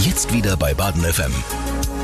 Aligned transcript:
Jetzt 0.00 0.32
wieder 0.32 0.56
bei 0.56 0.74
Baden 0.74 1.02
FM. 1.02 1.32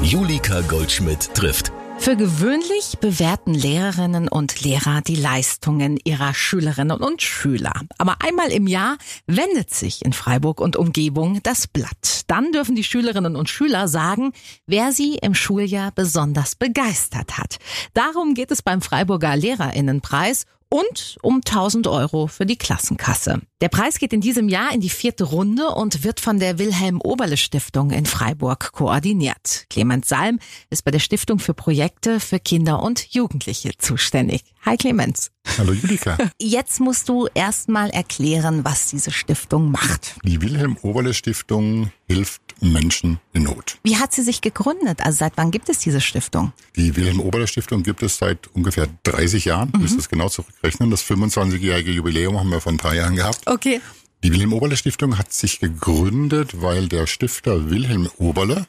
Julika 0.02 0.62
Goldschmidt 0.62 1.32
trifft. 1.34 1.70
Für 1.98 2.16
gewöhnlich 2.16 2.98
bewerten 3.00 3.54
Lehrerinnen 3.54 4.26
und 4.26 4.60
Lehrer 4.62 5.00
die 5.00 5.14
Leistungen 5.14 5.98
ihrer 6.02 6.34
Schülerinnen 6.34 7.00
und 7.00 7.22
Schüler. 7.22 7.72
Aber 7.96 8.16
einmal 8.20 8.50
im 8.50 8.66
Jahr 8.66 8.98
wendet 9.26 9.72
sich 9.72 10.04
in 10.04 10.12
Freiburg 10.12 10.60
und 10.60 10.76
Umgebung 10.76 11.40
das 11.44 11.68
Blatt. 11.68 12.22
Dann 12.26 12.50
dürfen 12.50 12.74
die 12.74 12.84
Schülerinnen 12.84 13.36
und 13.36 13.48
Schüler 13.48 13.86
sagen, 13.86 14.32
wer 14.66 14.90
sie 14.90 15.14
im 15.14 15.34
Schuljahr 15.34 15.92
besonders 15.92 16.56
begeistert 16.56 17.38
hat. 17.38 17.58
Darum 17.94 18.34
geht 18.34 18.50
es 18.50 18.60
beim 18.60 18.82
Freiburger 18.82 19.36
Lehrerinnenpreis 19.36 20.46
und 20.74 21.18
um 21.22 21.36
1000 21.36 21.86
Euro 21.86 22.26
für 22.26 22.46
die 22.46 22.56
Klassenkasse. 22.56 23.40
Der 23.60 23.68
Preis 23.68 24.00
geht 24.00 24.12
in 24.12 24.20
diesem 24.20 24.48
Jahr 24.48 24.74
in 24.74 24.80
die 24.80 24.90
vierte 24.90 25.22
Runde 25.22 25.68
und 25.68 26.02
wird 26.02 26.18
von 26.18 26.40
der 26.40 26.58
Wilhelm 26.58 27.00
Oberle 27.00 27.36
Stiftung 27.36 27.92
in 27.92 28.06
Freiburg 28.06 28.72
koordiniert. 28.72 29.66
Clemens 29.70 30.08
Salm 30.08 30.40
ist 30.70 30.84
bei 30.84 30.90
der 30.90 30.98
Stiftung 30.98 31.38
für 31.38 31.54
Projekte 31.54 32.18
für 32.18 32.40
Kinder 32.40 32.82
und 32.82 33.14
Jugendliche 33.14 33.70
zuständig. 33.78 34.42
Hi 34.66 34.78
Clemens. 34.78 35.30
Hallo 35.58 35.74
Julika. 35.74 36.16
Jetzt 36.40 36.80
musst 36.80 37.10
du 37.10 37.28
erstmal 37.34 37.90
erklären, 37.90 38.64
was 38.64 38.88
diese 38.88 39.10
Stiftung 39.10 39.70
macht. 39.70 40.16
Die 40.24 40.40
Wilhelm 40.40 40.78
Oberle 40.80 41.12
Stiftung 41.12 41.92
hilft 42.08 42.40
Menschen 42.62 43.20
in 43.34 43.42
Not. 43.42 43.76
Wie 43.82 43.98
hat 43.98 44.14
sie 44.14 44.22
sich 44.22 44.40
gegründet? 44.40 45.00
Also 45.02 45.18
seit 45.18 45.34
wann 45.36 45.50
gibt 45.50 45.68
es 45.68 45.80
diese 45.80 46.00
Stiftung? 46.00 46.54
Die 46.76 46.96
Wilhelm 46.96 47.20
Oberle 47.20 47.46
Stiftung 47.46 47.82
gibt 47.82 48.02
es 48.02 48.16
seit 48.16 48.46
ungefähr 48.54 48.88
30 49.02 49.44
Jahren. 49.44 49.70
Mhm. 49.74 49.82
Müsste 49.82 49.98
es 49.98 50.08
genau 50.08 50.30
zurückrechnen. 50.30 50.90
Das 50.90 51.04
25-jährige 51.04 51.90
Jubiläum 51.90 52.38
haben 52.38 52.48
wir 52.48 52.62
vor 52.62 52.72
ein 52.72 52.78
paar 52.78 52.94
Jahren 52.94 53.16
gehabt. 53.16 53.42
Okay. 53.46 53.82
Die 54.22 54.32
Wilhelm 54.32 54.54
Oberle 54.54 54.78
Stiftung 54.78 55.18
hat 55.18 55.30
sich 55.30 55.60
gegründet, 55.60 56.62
weil 56.62 56.88
der 56.88 57.06
Stifter 57.06 57.68
Wilhelm 57.68 58.08
Oberle 58.16 58.66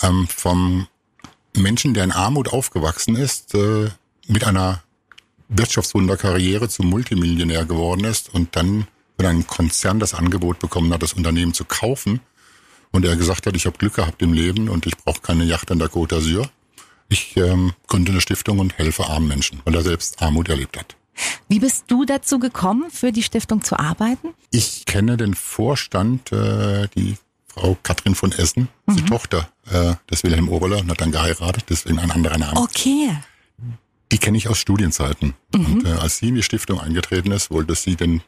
ähm, 0.00 0.26
vom 0.26 0.88
Menschen, 1.54 1.92
der 1.92 2.04
in 2.04 2.12
Armut 2.12 2.50
aufgewachsen 2.50 3.14
ist, 3.14 3.54
äh, 3.54 3.90
mit 4.28 4.44
einer 4.44 4.82
Wirtschaftswunderkarriere 5.48 6.68
zum 6.68 6.88
Multimillionär 6.88 7.64
geworden 7.64 8.04
ist 8.04 8.32
und 8.32 8.56
dann 8.56 8.86
von 9.16 9.26
einem 9.26 9.46
Konzern 9.46 9.98
das 9.98 10.14
Angebot 10.14 10.58
bekommen 10.58 10.92
hat, 10.92 11.02
das 11.02 11.14
Unternehmen 11.14 11.54
zu 11.54 11.64
kaufen. 11.64 12.20
Und 12.92 13.04
er 13.04 13.16
gesagt 13.16 13.46
hat, 13.46 13.56
ich 13.56 13.66
habe 13.66 13.78
Glück 13.78 13.94
gehabt 13.94 14.22
im 14.22 14.32
Leben 14.32 14.68
und 14.68 14.86
ich 14.86 14.96
brauche 14.96 15.20
keine 15.20 15.44
Yacht 15.44 15.70
an 15.70 15.78
der 15.78 15.88
Côte 15.88 16.16
d'Azur. 16.16 16.48
Ich 17.08 17.36
ähm, 17.36 17.72
gründe 17.86 18.12
eine 18.12 18.20
Stiftung 18.20 18.58
und 18.58 18.78
helfe 18.78 19.06
armen 19.06 19.28
Menschen, 19.28 19.60
weil 19.64 19.74
er 19.74 19.82
selbst 19.82 20.22
Armut 20.22 20.48
erlebt 20.48 20.78
hat. 20.78 20.96
Wie 21.48 21.60
bist 21.60 21.84
du 21.88 22.04
dazu 22.04 22.38
gekommen, 22.38 22.90
für 22.90 23.12
die 23.12 23.22
Stiftung 23.22 23.62
zu 23.62 23.78
arbeiten? 23.78 24.34
Ich 24.50 24.84
kenne 24.86 25.16
den 25.16 25.34
Vorstand, 25.34 26.32
äh, 26.32 26.88
die 26.96 27.16
Frau 27.46 27.76
Katrin 27.82 28.14
von 28.14 28.32
Essen, 28.32 28.68
mhm. 28.86 28.96
die 28.96 29.04
Tochter 29.04 29.48
äh, 29.70 29.94
des 30.10 30.24
Wilhelm 30.24 30.48
Oberle 30.48 30.78
und 30.78 30.90
hat 30.90 31.00
dann 31.00 31.12
geheiratet, 31.12 31.64
deswegen 31.70 31.98
ein 31.98 32.10
anderer 32.10 32.38
Name. 32.38 32.58
Okay. 32.60 33.10
Die 34.12 34.18
kenne 34.18 34.38
ich 34.38 34.48
aus 34.48 34.58
Studienzeiten. 34.58 35.34
Mhm. 35.54 35.66
Und 35.66 35.84
äh, 35.86 35.90
als 35.90 36.18
sie 36.18 36.28
in 36.28 36.36
die 36.36 36.42
Stiftung 36.42 36.80
eingetreten 36.80 37.32
ist, 37.32 37.50
wollte 37.50 37.74
sie 37.74 37.96
den 37.96 38.22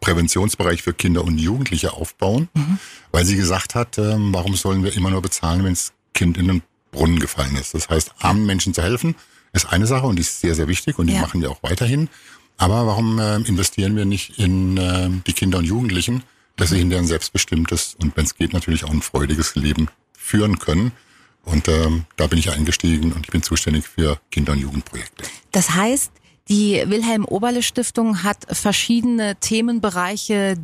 Präventionsbereich 0.00 0.82
für 0.82 0.94
Kinder 0.94 1.24
und 1.24 1.38
Jugendliche 1.38 1.92
aufbauen, 1.92 2.48
mhm. 2.54 2.78
weil 3.12 3.24
sie 3.24 3.36
gesagt 3.36 3.74
hat, 3.74 3.98
äh, 3.98 4.16
warum 4.18 4.56
sollen 4.56 4.82
wir 4.82 4.94
immer 4.94 5.10
nur 5.10 5.22
bezahlen, 5.22 5.64
wenn 5.64 5.74
das 5.74 5.92
Kind 6.14 6.38
in 6.38 6.48
den 6.48 6.62
Brunnen 6.90 7.20
gefallen 7.20 7.56
ist. 7.56 7.74
Das 7.74 7.88
heißt, 7.88 8.14
armen 8.18 8.46
Menschen 8.46 8.74
zu 8.74 8.82
helfen, 8.82 9.14
ist 9.52 9.72
eine 9.72 9.86
Sache 9.86 10.06
und 10.06 10.16
die 10.16 10.22
ist 10.22 10.40
sehr, 10.40 10.54
sehr 10.54 10.68
wichtig 10.68 10.98
und 10.98 11.06
die 11.06 11.14
ja. 11.14 11.20
machen 11.20 11.40
wir 11.40 11.50
auch 11.50 11.62
weiterhin. 11.62 12.08
Aber 12.56 12.86
warum 12.86 13.18
äh, 13.18 13.36
investieren 13.36 13.96
wir 13.96 14.04
nicht 14.04 14.38
in 14.38 14.76
äh, 14.76 15.08
die 15.26 15.32
Kinder 15.32 15.58
und 15.58 15.64
Jugendlichen, 15.64 16.22
dass 16.56 16.70
sie 16.70 16.76
mhm. 16.76 16.80
hinterher 16.80 17.02
ein 17.04 17.08
selbstbestimmtes 17.08 17.96
und 18.00 18.16
wenn 18.16 18.24
es 18.24 18.34
geht 18.34 18.52
natürlich 18.52 18.84
auch 18.84 18.90
ein 18.90 19.02
freudiges 19.02 19.54
Leben 19.54 19.88
führen 20.12 20.58
können? 20.58 20.92
Und 21.44 21.68
ähm, 21.68 22.04
da 22.16 22.26
bin 22.26 22.38
ich 22.38 22.50
eingestiegen 22.50 23.12
und 23.12 23.26
ich 23.26 23.30
bin 23.30 23.42
zuständig 23.42 23.86
für 23.86 24.20
Kinder- 24.30 24.52
und 24.52 24.58
Jugendprojekte. 24.58 25.24
Das 25.52 25.70
heißt, 25.70 26.12
die 26.48 26.82
Wilhelm 26.86 27.24
Oberle 27.24 27.62
Stiftung 27.62 28.22
hat 28.22 28.46
verschiedene 28.50 29.36
Themenbereiche, 29.36 30.56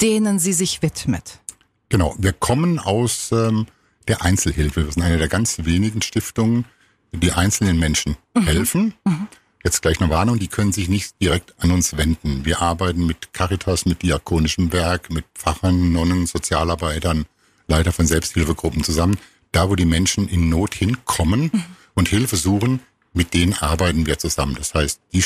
denen 0.00 0.38
sie 0.38 0.52
sich 0.52 0.82
widmet. 0.82 1.40
Genau, 1.88 2.14
wir 2.18 2.32
kommen 2.32 2.78
aus 2.78 3.30
ähm, 3.32 3.66
der 4.08 4.22
Einzelhilfe. 4.22 4.84
Wir 4.84 4.92
sind 4.92 5.02
eine 5.02 5.18
der 5.18 5.28
ganz 5.28 5.58
wenigen 5.64 6.02
Stiftungen, 6.02 6.64
die 7.12 7.32
einzelnen 7.32 7.78
Menschen 7.78 8.16
mhm. 8.34 8.42
helfen. 8.42 8.94
Mhm. 9.04 9.28
Jetzt 9.64 9.82
gleich 9.82 10.00
eine 10.00 10.10
Warnung, 10.10 10.38
die 10.38 10.48
können 10.48 10.72
sich 10.72 10.88
nicht 10.88 11.20
direkt 11.20 11.54
an 11.58 11.70
uns 11.70 11.96
wenden. 11.96 12.44
Wir 12.44 12.62
arbeiten 12.62 13.04
mit 13.04 13.32
Caritas, 13.32 13.84
mit 13.84 14.02
diakonischem 14.02 14.72
Werk, 14.72 15.10
mit 15.10 15.24
Pfarrern, 15.34 15.92
Nonnen, 15.92 16.26
Sozialarbeitern, 16.26 17.26
Leiter 17.66 17.92
von 17.92 18.06
Selbsthilfegruppen 18.06 18.84
zusammen 18.84 19.18
da 19.52 19.70
wo 19.70 19.76
die 19.76 19.84
Menschen 19.84 20.28
in 20.28 20.48
Not 20.48 20.74
hinkommen 20.74 21.50
mhm. 21.52 21.64
und 21.94 22.08
Hilfe 22.08 22.36
suchen, 22.36 22.80
mit 23.12 23.34
denen 23.34 23.54
arbeiten 23.54 24.06
wir 24.06 24.18
zusammen. 24.18 24.54
Das 24.56 24.74
heißt, 24.74 25.00
die 25.12 25.24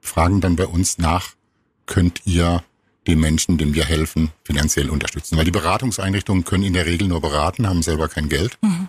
fragen 0.00 0.40
dann 0.40 0.56
bei 0.56 0.66
uns 0.66 0.98
nach, 0.98 1.30
könnt 1.86 2.22
ihr 2.24 2.62
den 3.06 3.20
Menschen, 3.20 3.58
denen 3.58 3.74
wir 3.74 3.84
helfen, 3.84 4.30
finanziell 4.44 4.90
unterstützen. 4.90 5.36
Weil 5.36 5.44
die 5.44 5.50
Beratungseinrichtungen 5.50 6.44
können 6.44 6.64
in 6.64 6.72
der 6.72 6.86
Regel 6.86 7.08
nur 7.08 7.20
beraten, 7.20 7.66
haben 7.66 7.82
selber 7.82 8.08
kein 8.08 8.28
Geld. 8.28 8.58
Mhm. 8.60 8.88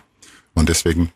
Und 0.54 0.68
deswegen 0.68 1.10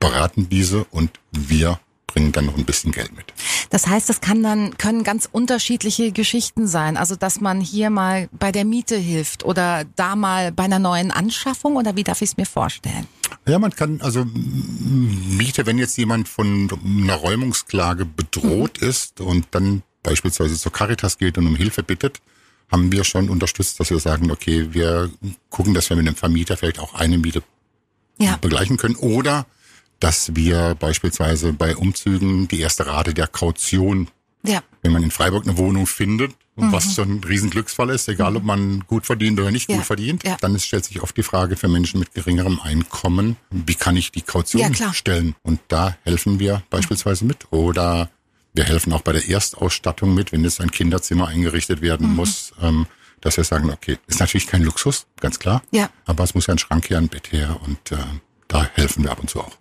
beraten 0.00 0.48
diese 0.48 0.84
und 0.84 1.10
wir 1.32 1.80
bringen 2.08 2.32
dann 2.32 2.46
noch 2.46 2.56
ein 2.56 2.64
bisschen 2.64 2.90
Geld 2.90 3.14
mit. 3.16 3.32
Das 3.70 3.86
heißt, 3.86 4.08
das 4.08 4.20
kann 4.20 4.42
dann, 4.42 4.76
können 4.76 5.04
ganz 5.04 5.28
unterschiedliche 5.30 6.10
Geschichten 6.10 6.66
sein. 6.66 6.96
Also, 6.96 7.14
dass 7.14 7.40
man 7.40 7.60
hier 7.60 7.90
mal 7.90 8.28
bei 8.32 8.50
der 8.50 8.64
Miete 8.64 8.96
hilft 8.96 9.44
oder 9.44 9.84
da 9.94 10.16
mal 10.16 10.50
bei 10.50 10.64
einer 10.64 10.80
neuen 10.80 11.12
Anschaffung 11.12 11.76
oder 11.76 11.94
wie 11.94 12.02
darf 12.02 12.20
ich 12.20 12.30
es 12.30 12.36
mir 12.36 12.46
vorstellen? 12.46 13.06
Ja, 13.46 13.58
man 13.58 13.74
kann, 13.74 14.00
also 14.00 14.24
Miete, 14.24 15.66
wenn 15.66 15.78
jetzt 15.78 15.96
jemand 15.96 16.28
von 16.28 16.68
einer 16.84 17.14
Räumungsklage 17.14 18.04
bedroht 18.04 18.80
mhm. 18.80 18.88
ist 18.88 19.20
und 19.20 19.46
dann 19.52 19.82
beispielsweise 20.02 20.56
zur 20.56 20.72
Caritas 20.72 21.18
geht 21.18 21.38
und 21.38 21.46
um 21.46 21.56
Hilfe 21.56 21.82
bittet, 21.82 22.20
haben 22.70 22.90
wir 22.90 23.04
schon 23.04 23.28
unterstützt, 23.28 23.80
dass 23.80 23.90
wir 23.90 23.98
sagen, 23.98 24.30
okay, 24.30 24.68
wir 24.72 25.10
gucken, 25.50 25.74
dass 25.74 25.88
wir 25.88 25.96
mit 25.96 26.06
dem 26.06 26.16
Vermieter 26.16 26.56
vielleicht 26.56 26.78
auch 26.78 26.94
eine 26.94 27.18
Miete 27.18 27.42
ja. 28.18 28.36
begleichen 28.36 28.76
können 28.76 28.96
oder 28.96 29.46
dass 30.00 30.34
wir 30.34 30.76
beispielsweise 30.78 31.52
bei 31.52 31.76
Umzügen 31.76 32.48
die 32.48 32.60
erste 32.60 32.86
Rate 32.86 33.14
der 33.14 33.26
Kaution, 33.26 34.08
ja. 34.44 34.62
wenn 34.82 34.92
man 34.92 35.02
in 35.02 35.10
Freiburg 35.10 35.44
eine 35.44 35.58
Wohnung 35.58 35.86
findet, 35.86 36.32
mhm. 36.56 36.72
was 36.72 36.94
schon 36.94 37.16
ein 37.16 37.24
Riesenglücksfall 37.24 37.90
ist, 37.90 38.08
egal 38.08 38.36
ob 38.36 38.44
man 38.44 38.84
gut 38.86 39.06
verdient 39.06 39.40
oder 39.40 39.50
nicht 39.50 39.68
ja. 39.68 39.76
gut 39.76 39.86
verdient, 39.86 40.24
ja. 40.24 40.36
dann 40.40 40.58
stellt 40.58 40.84
sich 40.84 41.02
oft 41.02 41.16
die 41.16 41.22
Frage 41.22 41.56
für 41.56 41.68
Menschen 41.68 41.98
mit 41.98 42.14
geringerem 42.14 42.60
Einkommen, 42.60 43.36
wie 43.50 43.74
kann 43.74 43.96
ich 43.96 44.12
die 44.12 44.22
Kaution 44.22 44.74
stellen? 44.92 45.34
Und 45.42 45.60
da 45.68 45.96
helfen 46.04 46.38
wir 46.38 46.62
beispielsweise 46.70 47.24
mit. 47.24 47.46
Oder 47.50 48.10
wir 48.54 48.64
helfen 48.64 48.92
auch 48.92 49.02
bei 49.02 49.12
der 49.12 49.28
Erstausstattung 49.28 50.14
mit, 50.14 50.32
wenn 50.32 50.44
jetzt 50.44 50.60
ein 50.60 50.70
Kinderzimmer 50.70 51.28
eingerichtet 51.28 51.80
werden 51.80 52.10
mhm. 52.10 52.16
muss. 52.16 52.52
Ähm, 52.60 52.86
dass 53.20 53.36
wir 53.36 53.42
sagen, 53.42 53.70
okay, 53.70 53.98
ist 54.06 54.20
natürlich 54.20 54.46
kein 54.46 54.62
Luxus, 54.62 55.06
ganz 55.20 55.40
klar. 55.40 55.62
Ja. 55.72 55.90
Aber 56.04 56.24
es 56.24 56.34
muss 56.34 56.46
ja 56.46 56.54
ein 56.54 56.58
Schrank 56.58 56.88
her, 56.88 56.98
ein 56.98 57.08
Bett 57.08 57.32
her 57.32 57.58
und 57.64 57.92
äh, 57.92 57.96
da 58.46 58.64
helfen 58.74 59.04
wir 59.04 59.10
ab 59.10 59.20
und 59.20 59.28
zu 59.28 59.40
auch. 59.40 59.56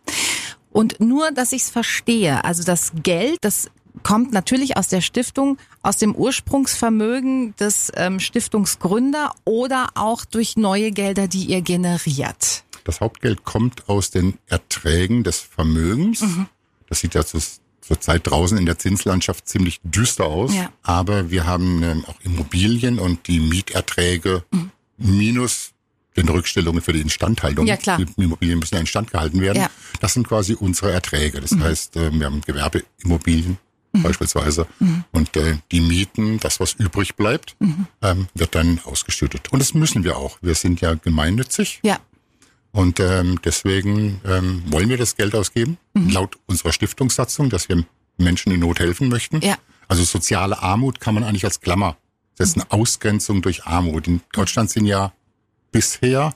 Und 0.78 1.00
nur, 1.00 1.32
dass 1.32 1.54
ich 1.54 1.64
es 1.64 1.70
verstehe, 1.72 2.44
also 2.44 2.62
das 2.62 2.92
Geld, 3.02 3.40
das 3.42 3.72
kommt 4.04 4.32
natürlich 4.32 4.78
aus 4.78 4.88
der 4.88 5.02
Stiftung, 5.02 5.58
aus 5.82 5.98
dem 5.98 6.14
Ursprungsvermögen 6.14 7.56
des 7.56 7.92
ähm, 7.96 8.20
Stiftungsgründer 8.20 9.34
oder 9.44 9.88
auch 9.96 10.24
durch 10.24 10.56
neue 10.56 10.92
Gelder, 10.92 11.28
die 11.28 11.46
ihr 11.46 11.62
generiert. 11.62 12.64
Das 12.84 13.02
Hauptgeld 13.02 13.44
kommt 13.44 13.90
aus 13.90 14.12
den 14.12 14.38
Erträgen 14.46 15.24
des 15.24 15.40
Vermögens. 15.40 16.22
Mhm. 16.22 16.46
Das 16.88 17.00
sieht 17.00 17.16
ja 17.16 17.26
zur, 17.26 17.42
zur 17.82 18.00
Zeit 18.00 18.28
draußen 18.28 18.56
in 18.56 18.68
der 18.68 18.78
Zinslandschaft 18.78 19.48
ziemlich 19.50 19.82
düster 19.84 20.26
aus. 20.26 20.54
Ja. 20.54 20.72
Aber 20.84 21.32
wir 21.32 21.48
haben 21.48 21.82
ähm, 21.82 22.06
auch 22.06 22.22
Immobilien 22.22 23.00
und 23.00 23.28
die 23.28 23.40
Mieterträge 23.40 24.44
mhm. 24.52 24.70
minus 24.98 25.72
den 26.18 26.28
Rückstellungen 26.30 26.82
für 26.82 26.94
die 26.94 27.02
Instandhaltung. 27.02 27.68
Ja, 27.68 27.78
klar. 27.78 27.98
Die 27.98 28.22
Immobilien 28.22 28.60
müssen 28.60 28.76
ja 28.76 28.82
instand 28.82 29.12
gehalten 29.12 29.40
werden. 29.40 29.62
Ja. 29.62 29.70
Das 30.00 30.14
sind 30.14 30.28
quasi 30.28 30.54
unsere 30.54 30.92
Erträge. 30.92 31.40
Das 31.40 31.52
mhm. 31.52 31.64
heißt, 31.64 31.96
äh, 31.98 32.12
wir 32.12 32.26
haben 32.26 32.42
Gewerbeimmobilien 32.42 33.58
mhm. 33.94 34.04
beispielsweise 34.04 34.68
mhm. 34.80 35.04
und 35.12 35.36
äh, 35.38 35.58
die 35.72 35.82
Mieten, 35.82 36.40
das 36.40 36.60
was 36.60 36.74
übrig 36.74 37.16
bleibt, 37.16 37.56
mhm. 37.60 37.88
ähm, 38.02 38.28
wird 38.34 38.56
dann 38.56 38.80
ausgeschüttet. 38.84 39.52
Und 39.52 39.60
das 39.60 39.74
müssen 39.74 40.04
wir 40.04 40.18
auch. 40.18 40.38
Wir 40.42 40.56
sind 40.56 40.82
ja 40.82 40.96
gemeinnützig. 40.96 41.80
Ja. 41.84 42.00
Und 42.72 43.00
ähm, 43.00 43.40
deswegen 43.44 44.22
ähm, 44.26 44.64
wollen 44.68 44.90
wir 44.90 44.98
das 44.98 45.16
Geld 45.16 45.34
ausgeben, 45.36 45.78
mhm. 45.94 46.10
laut 46.10 46.38
unserer 46.46 46.72
Stiftungssatzung, 46.72 47.50
dass 47.50 47.70
wir 47.70 47.84
Menschen 48.18 48.52
in 48.52 48.60
Not 48.60 48.80
helfen 48.80 49.10
möchten. 49.10 49.42
Ja. 49.42 49.58
Also 49.88 50.04
soziale 50.04 50.62
Armut 50.62 51.00
kann 51.00 51.14
man 51.14 51.24
eigentlich 51.24 51.46
als 51.46 51.62
Klammer 51.62 51.98
setzen, 52.36 52.60
mhm. 52.60 52.66
Ausgrenzung 52.70 53.42
durch 53.42 53.66
Armut. 53.66 54.08
In 54.08 54.22
Deutschland 54.34 54.70
sind 54.70 54.86
ja 54.86 55.14
bisher 55.72 56.34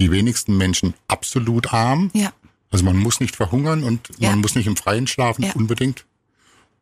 die 0.00 0.10
wenigsten 0.10 0.56
Menschen 0.56 0.94
absolut 1.08 1.72
arm. 1.72 2.10
Ja. 2.14 2.32
Also 2.70 2.84
man 2.84 2.96
muss 2.96 3.20
nicht 3.20 3.36
verhungern 3.36 3.84
und 3.84 4.08
ja. 4.18 4.30
man 4.30 4.40
muss 4.40 4.54
nicht 4.56 4.66
im 4.66 4.76
Freien 4.76 5.06
schlafen 5.06 5.44
ja. 5.44 5.52
unbedingt. 5.54 6.04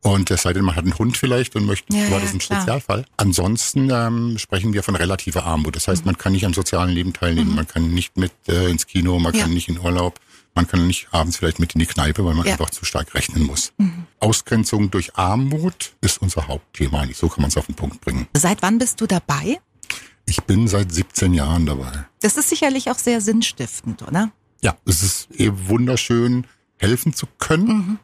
Und 0.04 0.30
es 0.32 0.42
sei 0.42 0.52
denn, 0.52 0.64
man 0.64 0.74
hat 0.74 0.82
einen 0.84 0.98
Hund 0.98 1.16
vielleicht 1.16 1.54
und 1.54 1.64
möchte, 1.66 1.94
Ja, 1.96 2.04
war 2.10 2.18
ja, 2.18 2.20
das 2.20 2.32
ein 2.32 2.38
klar. 2.40 2.60
Spezialfall. 2.60 3.04
Ansonsten 3.18 3.88
ähm, 3.92 4.36
sprechen 4.38 4.72
wir 4.72 4.82
von 4.82 4.96
relativer 4.96 5.44
Armut. 5.44 5.76
Das 5.76 5.86
heißt, 5.86 6.04
man 6.06 6.18
kann 6.18 6.32
nicht 6.32 6.44
am 6.44 6.54
sozialen 6.54 6.90
Leben 6.90 7.12
teilnehmen, 7.12 7.54
man 7.54 7.68
kann 7.68 7.92
nicht 7.94 8.16
mit 8.16 8.32
äh, 8.48 8.68
ins 8.68 8.86
Kino, 8.88 9.18
man 9.20 9.32
Mhm. 9.32 9.38
Ja. 9.38 9.44
kann 9.44 9.54
nicht 9.54 9.68
in 9.68 9.78
Urlaub, 9.78 10.18
man 10.56 10.66
kann 10.66 10.88
nicht 10.88 11.06
abends 11.12 11.36
vielleicht 11.36 11.60
mit 11.60 11.74
in 11.74 11.78
die 11.78 11.86
Kneipe, 11.86 12.24
weil 12.24 12.34
man 12.34 12.46
Ja. 12.46 12.54
Mhm. 12.56 12.60
einfach 12.62 12.70
zu 12.70 12.84
stark 12.84 13.14
rechnen 13.14 13.44
muss. 13.44 13.72
Ausgrenzung 14.18 14.90
durch 14.90 15.14
Armut 15.16 15.92
ist 16.00 16.20
unser 16.20 16.48
Hauptthema 16.48 17.02
eigentlich. 17.02 17.18
So 17.18 17.28
kann 17.28 17.42
man 17.42 17.50
es 17.50 17.56
auf 17.56 17.66
den 17.66 17.76
Punkt 17.76 18.00
bringen. 18.00 18.26
Seit 18.36 18.60
wann 18.62 18.78
bist 18.78 19.00
du 19.00 19.06
dabei? 19.06 19.60
Ich 20.26 20.42
bin 20.44 20.68
seit 20.68 20.92
17 20.92 21.34
Jahren 21.34 21.66
dabei. 21.66 22.06
Das 22.20 22.36
ist 22.36 22.48
sicherlich 22.48 22.90
auch 22.90 22.98
sehr 22.98 23.20
sinnstiftend, 23.20 24.02
oder? 24.02 24.30
Ja, 24.62 24.76
es 24.86 25.02
ist 25.02 25.28
eh 25.38 25.50
wunderschön, 25.52 26.46
helfen 26.78 27.12
zu 27.14 27.26
können. 27.38 27.98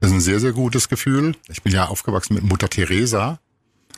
Das 0.00 0.10
ist 0.10 0.16
ein 0.16 0.20
sehr, 0.20 0.40
sehr 0.40 0.52
gutes 0.52 0.88
Gefühl. 0.88 1.36
Ich 1.48 1.62
bin 1.62 1.72
ja 1.72 1.86
aufgewachsen 1.88 2.34
mit 2.34 2.44
Mutter 2.44 2.68
Teresa. 2.68 3.40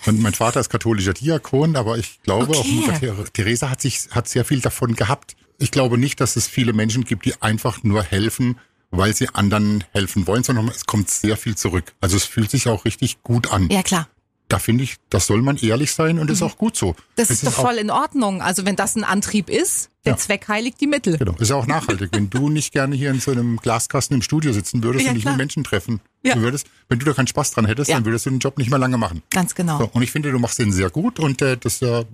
Und 0.07 0.21
mein 0.21 0.35
Vater 0.35 0.61
ist 0.61 0.69
katholischer 0.69 1.15
Diakon, 1.15 1.75
aber 1.77 1.99
ich 1.99 2.21
glaube, 2.23 2.57
Okay. 2.57 2.59
auch 2.59 2.67
Mutter 2.67 3.33
Teresa 3.33 3.71
hat 3.71 3.81
sich, 3.81 4.09
hat 4.11 4.29
sehr 4.29 4.45
viel 4.45 4.61
davon 4.61 4.95
gehabt. 4.95 5.37
Ich 5.59 5.71
glaube 5.71 5.97
nicht, 5.99 6.21
dass 6.21 6.37
es 6.37 6.47
viele 6.47 6.73
Menschen 6.73 7.05
gibt, 7.05 7.25
die 7.25 7.41
einfach 7.43 7.83
nur 7.83 8.03
helfen, 8.03 8.59
weil 8.91 9.15
sie 9.17 9.29
anderen 9.31 9.85
helfen 9.93 10.27
wollen, 10.27 10.45
sondern 10.45 10.69
es 10.69 10.85
kommt 10.87 11.11
sehr 11.11 11.37
viel 11.37 11.57
zurück. 11.57 11.95
Also 12.01 12.17
es 12.17 12.25
fühlt 12.25 12.51
sich 12.51 12.69
auch 12.69 12.85
richtig 12.85 13.23
gut 13.23 13.51
an. 13.51 13.69
Ja, 13.71 13.83
klar. 13.83 14.09
Da 14.49 14.61
finde 14.61 14.85
ich, 14.85 14.97
das 15.11 15.27
soll 15.27 15.43
man 15.43 15.57
ehrlich 15.57 15.91
sein 15.93 16.21
und 16.21 16.31
ist 16.31 16.41
auch 16.41 16.57
gut 16.57 16.77
so. 16.77 16.91
Mhm. 16.91 16.95
Das 17.17 17.31
Es 17.31 17.43
ist 17.43 17.47
doch 17.49 17.53
voll 17.53 17.75
in 17.79 17.91
Ordnung. 17.91 18.41
Also 18.43 18.65
wenn 18.65 18.77
das 18.77 18.95
ein 18.95 19.03
Antrieb 19.03 19.51
ist, 19.51 19.91
der 20.05 20.13
Ja. 20.13 20.17
Zweck 20.19 20.47
heiligt 20.47 20.81
die 20.81 20.87
Mittel. 20.87 21.19
Genau, 21.19 21.35
ist 21.37 21.49
ja 21.51 21.57
auch 21.57 21.67
nachhaltig. 21.67 22.11
Wenn 22.13 22.31
du 22.31 22.49
nicht 22.49 22.73
gerne 22.73 22.95
hier 22.95 23.11
in 23.11 23.19
so 23.19 23.33
einem 23.33 23.57
Glaskasten 23.57 24.15
im 24.15 24.23
Studio 24.23 24.53
sitzen 24.53 24.85
würdest 24.85 25.05
Ja, 25.05 25.11
und 25.11 25.15
nicht 25.17 25.25
klar. 25.25 25.35
mit 25.35 25.39
Menschen 25.39 25.65
treffen 25.65 26.01
Ja. 26.23 26.37
würdest, 26.37 26.69
wenn 26.89 27.01
du 27.01 27.07
da 27.07 27.13
keinen 27.13 27.27
Spaß 27.27 27.51
dran 27.51 27.67
hättest, 27.67 27.91
dann 27.91 28.05
würdest 28.05 28.27
du 28.27 28.31
den 28.31 28.39
Job 28.39 28.57
nicht 28.57 28.71
mehr 28.71 28.79
lange 28.79 28.99
machen. 28.99 29.23
Ganz 29.31 29.57
genau. 29.57 29.79
So, 29.79 29.91
und 29.93 30.03
ich 30.03 30.13
finde, 30.13 30.31
du 30.31 30.39
machst 30.39 30.61
den 30.61 30.71
sehr 30.71 30.91
gut 30.91 31.19
und 31.19 31.43
äh, 31.43 31.57
das 31.57 31.83
äh, 31.83 32.05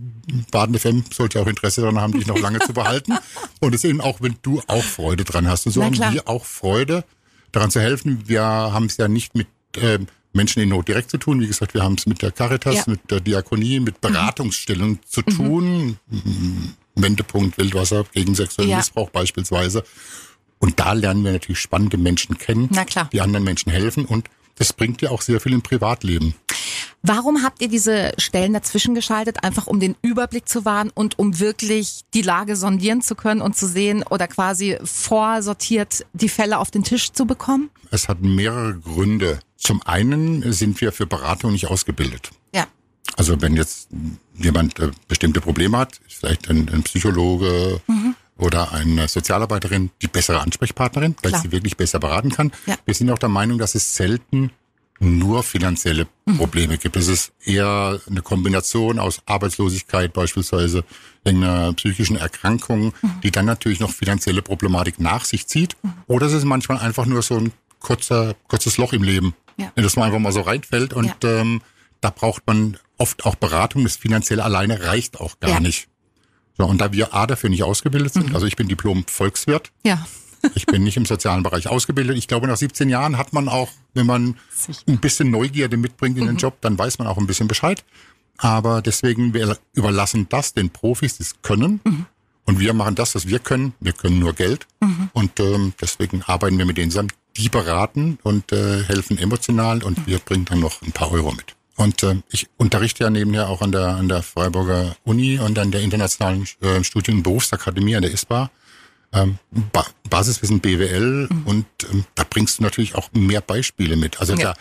Baden 0.50 0.78
FM 0.78 1.04
sollte 1.12 1.38
auch 1.38 1.46
Interesse 1.46 1.82
daran 1.82 2.00
haben, 2.00 2.14
dich 2.14 2.26
noch 2.26 2.38
lange 2.38 2.60
zu 2.60 2.72
behalten. 2.72 3.12
Und 3.60 3.74
es 3.74 3.84
eben 3.84 4.00
auch, 4.00 4.20
wenn 4.22 4.36
du 4.42 4.62
auch 4.66 4.82
Freude 4.82 5.24
dran 5.24 5.46
hast. 5.46 5.66
Und 5.66 5.72
so 5.72 5.84
haben 5.84 5.96
wir 5.96 6.26
auch 6.28 6.44
Freude, 6.46 7.04
daran 7.52 7.70
zu 7.70 7.80
helfen. 7.80 8.22
Wir 8.26 8.42
haben 8.42 8.86
es 8.86 8.96
ja 8.96 9.06
nicht 9.06 9.34
mit 9.36 9.46
ähm, 9.76 10.06
Menschen 10.32 10.62
in 10.62 10.68
Not 10.70 10.88
direkt 10.88 11.10
zu 11.10 11.18
tun. 11.18 11.40
Wie 11.40 11.46
gesagt, 11.46 11.74
wir 11.74 11.82
haben 11.82 11.94
es 11.96 12.06
mit 12.06 12.22
der 12.22 12.32
Caritas, 12.32 12.74
Ja. 12.74 12.82
mit 12.86 13.10
der 13.10 13.20
Diakonie, 13.20 13.80
mit 13.80 14.00
Beratungsstellen 14.00 14.98
zu 15.06 15.22
tun. 15.22 15.98
Wendepunkt 16.94 17.58
Wildwasser 17.58 18.04
gegen 18.12 18.34
sexuellen 18.34 18.70
Ja. 18.70 18.76
Missbrauch 18.78 19.10
beispielsweise. 19.10 19.84
Und 20.58 20.78
da 20.78 20.92
lernen 20.92 21.24
wir 21.24 21.32
natürlich 21.32 21.58
spannende 21.58 21.96
Menschen 21.98 22.38
kennen, 22.38 22.68
Na 22.70 22.84
klar. 22.84 23.08
die 23.12 23.20
anderen 23.20 23.44
Menschen 23.44 23.70
helfen. 23.72 24.04
Und 24.04 24.28
das 24.56 24.72
bringt 24.72 25.00
dir 25.00 25.10
auch 25.10 25.22
sehr 25.22 25.40
viel 25.40 25.52
im 25.52 25.62
Privatleben. 25.62 26.34
Warum 27.04 27.42
habt 27.42 27.60
ihr 27.60 27.68
diese 27.68 28.12
Stellen 28.18 28.52
dazwischen 28.52 28.94
geschaltet? 28.94 29.42
Einfach 29.42 29.66
um 29.66 29.80
den 29.80 29.96
Überblick 30.02 30.48
zu 30.48 30.64
wahren 30.64 30.90
und 30.94 31.18
um 31.18 31.40
wirklich 31.40 32.02
die 32.14 32.22
Lage 32.22 32.54
sondieren 32.54 33.02
zu 33.02 33.16
können 33.16 33.40
und 33.40 33.56
zu 33.56 33.66
sehen 33.66 34.04
oder 34.08 34.28
quasi 34.28 34.78
vorsortiert 34.84 36.06
die 36.12 36.28
Fälle 36.28 36.58
auf 36.58 36.70
den 36.70 36.84
Tisch 36.84 37.10
zu 37.10 37.26
bekommen? 37.26 37.70
Es 37.90 38.08
hat 38.08 38.20
mehrere 38.22 38.74
Gründe. 38.78 39.40
Zum 39.62 39.80
einen 39.82 40.52
sind 40.52 40.80
wir 40.80 40.90
für 40.90 41.06
Beratung 41.06 41.52
nicht 41.52 41.68
ausgebildet. 41.68 42.30
Ja. 42.52 42.66
Also 43.16 43.40
wenn 43.40 43.54
jetzt 43.54 43.88
jemand 44.36 44.78
äh, 44.80 44.90
bestimmte 45.06 45.40
Probleme 45.40 45.78
hat, 45.78 46.00
vielleicht 46.08 46.50
ein, 46.50 46.68
ein 46.68 46.82
Psychologe 46.82 47.80
Mhm. 47.86 48.16
oder 48.38 48.72
eine 48.72 49.06
Sozialarbeiterin 49.06 49.90
die 50.02 50.08
bessere 50.08 50.40
Ansprechpartnerin, 50.40 51.14
weil 51.22 51.30
Klar. 51.30 51.42
sie 51.42 51.52
wirklich 51.52 51.76
besser 51.76 52.00
beraten 52.00 52.30
kann. 52.30 52.50
Ja. 52.66 52.74
Wir 52.86 52.94
sind 52.94 53.08
auch 53.10 53.18
der 53.20 53.28
Meinung, 53.28 53.58
dass 53.58 53.76
es 53.76 53.94
selten 53.94 54.50
nur 54.98 55.44
finanzielle 55.44 56.08
Mhm. 56.26 56.38
Probleme 56.38 56.76
gibt. 56.78 56.96
Es 56.96 57.06
ist 57.06 57.32
eher 57.44 58.00
eine 58.08 58.22
Kombination 58.22 58.98
aus 58.98 59.20
Arbeitslosigkeit 59.26 60.12
beispielsweise, 60.12 60.84
irgendeiner 61.24 61.72
psychischen 61.74 62.16
Erkrankung, 62.16 62.94
Mhm. 63.02 63.20
die 63.22 63.30
dann 63.30 63.46
natürlich 63.46 63.78
noch 63.78 63.90
finanzielle 63.92 64.42
Problematik 64.42 64.98
nach 64.98 65.24
sich 65.24 65.46
zieht. 65.46 65.76
Oder 66.08 66.26
es 66.26 66.32
ist 66.32 66.44
manchmal 66.44 66.78
einfach 66.78 67.06
nur 67.06 67.22
so 67.22 67.36
ein 67.36 67.52
kurzer, 67.80 68.34
kurzes 68.48 68.76
Loch 68.78 68.92
im 68.92 69.02
Leben, 69.02 69.34
Ja. 69.62 69.72
in 69.76 69.82
das 69.82 69.96
man 69.96 70.06
einfach 70.06 70.18
mal 70.18 70.32
so 70.32 70.40
reinfällt 70.42 70.92
und 70.92 71.14
ähm, 71.24 71.62
da 72.00 72.10
braucht 72.10 72.46
man 72.46 72.76
oft 72.98 73.24
auch 73.24 73.34
Beratung. 73.36 73.84
Das 73.84 73.96
finanzielle 73.96 74.44
alleine 74.44 74.84
reicht 74.86 75.20
auch 75.20 75.38
gar 75.40 75.50
Ja. 75.50 75.60
nicht. 75.60 75.88
So, 76.58 76.66
und 76.66 76.80
da 76.80 76.92
wir 76.92 77.14
A 77.14 77.26
dafür 77.26 77.48
nicht 77.50 77.62
ausgebildet 77.62 78.12
sind, 78.12 78.34
also 78.34 78.46
ich 78.46 78.56
bin 78.56 78.68
Diplom-Volkswirt, 78.68 79.72
Ja. 79.84 80.04
ich 80.54 80.66
bin 80.66 80.82
nicht 80.84 80.96
im 80.96 81.06
sozialen 81.06 81.42
Bereich 81.42 81.68
ausgebildet. 81.68 82.16
Ich 82.18 82.28
glaube, 82.28 82.46
nach 82.48 82.56
17 82.56 82.88
Jahren 82.90 83.16
hat 83.16 83.32
man 83.32 83.48
auch, 83.48 83.70
wenn 83.94 84.06
man 84.06 84.36
Sicher. 84.54 84.82
ein 84.88 84.98
bisschen 84.98 85.30
Neugierde 85.30 85.76
mitbringt 85.76 86.18
in 86.18 86.26
den 86.26 86.36
Job, 86.36 86.58
dann 86.60 86.76
weiß 86.78 86.98
man 86.98 87.06
auch 87.08 87.16
ein 87.18 87.26
bisschen 87.26 87.46
Bescheid. 87.48 87.84
Aber 88.38 88.82
deswegen, 88.82 89.34
wir 89.34 89.56
überlassen 89.72 90.26
das 90.28 90.52
den 90.52 90.70
Profis, 90.70 91.16
die 91.18 91.22
es 91.22 91.40
können. 91.42 91.80
Und 92.44 92.58
wir 92.58 92.74
machen 92.74 92.96
das, 92.96 93.14
was 93.14 93.28
wir 93.28 93.38
können. 93.38 93.72
Wir 93.78 93.92
können 93.92 94.18
nur 94.18 94.32
Geld. 94.32 94.66
Und 95.12 95.38
ähm, 95.38 95.74
deswegen 95.80 96.22
arbeiten 96.22 96.58
wir 96.58 96.64
mit 96.66 96.76
denen 96.76 96.90
zusammen. 96.90 97.10
Die 97.36 97.48
beraten 97.48 98.18
und 98.22 98.52
äh, 98.52 98.82
helfen 98.84 99.16
emotional 99.18 99.82
und 99.82 100.06
wir 100.06 100.18
bringen 100.18 100.44
dann 100.44 100.60
noch 100.60 100.82
ein 100.82 100.92
paar 100.92 101.10
Euro 101.12 101.32
mit. 101.32 101.54
Und 101.76 102.02
äh, 102.02 102.16
ich 102.30 102.48
unterrichte 102.58 103.04
ja 103.04 103.10
nebenher 103.10 103.48
auch 103.48 103.62
an 103.62 103.72
der, 103.72 103.88
an 103.96 104.08
der 104.08 104.22
Freiburger 104.22 104.94
Uni 105.04 105.38
und 105.38 105.58
an 105.58 105.70
der 105.70 105.80
Internationalen 105.80 106.46
äh, 106.60 106.84
Studien- 106.84 107.16
und 107.18 107.22
Berufsakademie 107.22 107.96
an 107.96 108.02
der 108.02 108.12
ISPA 108.12 108.50
ähm, 109.14 109.38
ba 109.72 109.86
Basiswissen 110.08 110.60
BWL 110.60 111.28
und 111.46 111.64
ähm, 111.90 112.04
da 112.14 112.24
bringst 112.28 112.58
du 112.58 112.62
natürlich 112.62 112.94
auch 112.94 113.10
mehr 113.12 113.40
Beispiele 113.40 113.96
mit. 113.96 114.20
Also 114.20 114.34
Ja. 114.34 114.52
da, 114.52 114.54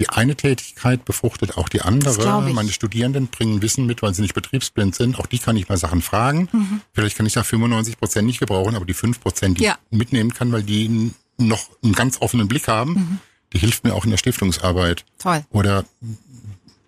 die 0.00 0.08
eine 0.08 0.34
Tätigkeit 0.36 1.04
befruchtet 1.04 1.56
auch 1.56 1.68
die 1.68 1.82
andere. 1.82 2.40
Meine 2.52 2.70
Studierenden 2.72 3.26
bringen 3.28 3.62
Wissen 3.62 3.86
mit, 3.86 4.02
weil 4.02 4.14
sie 4.14 4.22
nicht 4.22 4.34
betriebsblind 4.34 4.94
sind. 4.94 5.18
Auch 5.18 5.26
die 5.26 5.38
kann 5.40 5.56
ich 5.56 5.68
mal 5.68 5.76
Sachen 5.76 6.02
fragen. 6.02 6.48
Vielleicht 6.92 7.16
kann 7.16 7.26
ich 7.26 7.32
da 7.32 7.42
95 7.42 7.98
Prozent 7.98 8.26
nicht 8.26 8.38
gebrauchen, 8.38 8.76
aber 8.76 8.84
die 8.84 8.94
5 8.94 9.20
Prozent, 9.20 9.58
die 9.58 9.64
Ja. 9.64 9.76
ich 9.90 9.98
mitnehmen 9.98 10.32
kann, 10.32 10.52
weil 10.52 10.62
die 10.62 11.12
noch 11.38 11.70
einen 11.82 11.94
ganz 11.94 12.20
offenen 12.20 12.48
Blick 12.48 12.68
haben, 12.68 13.20
die 13.52 13.58
hilft 13.58 13.84
mir 13.84 13.94
auch 13.94 14.04
in 14.04 14.10
der 14.10 14.18
Stiftungsarbeit. 14.18 15.04
Toll. 15.18 15.44
Oder 15.50 15.84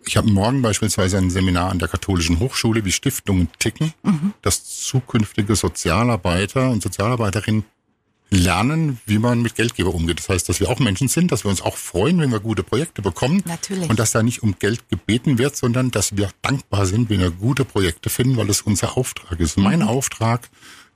ich 0.04 0.16
habe 0.16 0.30
morgen 0.30 0.62
beispielsweise 0.62 1.18
ein 1.18 1.30
Seminar 1.30 1.70
an 1.70 1.78
der 1.78 1.88
Katholischen 1.88 2.40
Hochschule, 2.40 2.84
wie 2.84 2.92
Stiftungen 2.92 3.48
ticken, 3.58 3.94
dass 4.42 4.64
zukünftige 4.64 5.54
Sozialarbeiter 5.56 6.70
und 6.70 6.82
Sozialarbeiterinnen 6.82 7.64
lernen, 8.30 9.00
wie 9.06 9.18
man 9.18 9.42
mit 9.42 9.56
Geldgeber 9.56 9.92
umgeht. 9.92 10.20
Das 10.20 10.28
heißt, 10.28 10.48
dass 10.48 10.60
wir 10.60 10.70
auch 10.70 10.78
Menschen 10.78 11.08
sind, 11.08 11.32
dass 11.32 11.44
wir 11.44 11.50
uns 11.50 11.60
auch 11.60 11.76
freuen, 11.76 12.20
wenn 12.20 12.30
wir 12.30 12.40
gute 12.40 12.62
Projekte 12.62 13.02
bekommen. 13.02 13.42
Natürlich. 13.44 13.90
Und 13.90 13.98
dass 13.98 14.12
da 14.12 14.22
nicht 14.22 14.42
um 14.42 14.56
Geld 14.58 14.88
gebeten 14.88 15.38
wird, 15.38 15.56
sondern 15.56 15.90
dass 15.90 16.16
wir 16.16 16.30
dankbar 16.40 16.86
sind, 16.86 17.10
wenn 17.10 17.20
wir 17.20 17.32
gute 17.32 17.64
Projekte 17.64 18.08
finden, 18.08 18.36
weil 18.36 18.48
es 18.48 18.62
unser 18.62 18.96
Auftrag 18.96 19.40
ist. 19.40 19.58
Mein 19.58 19.82
Auftrag 19.82 20.48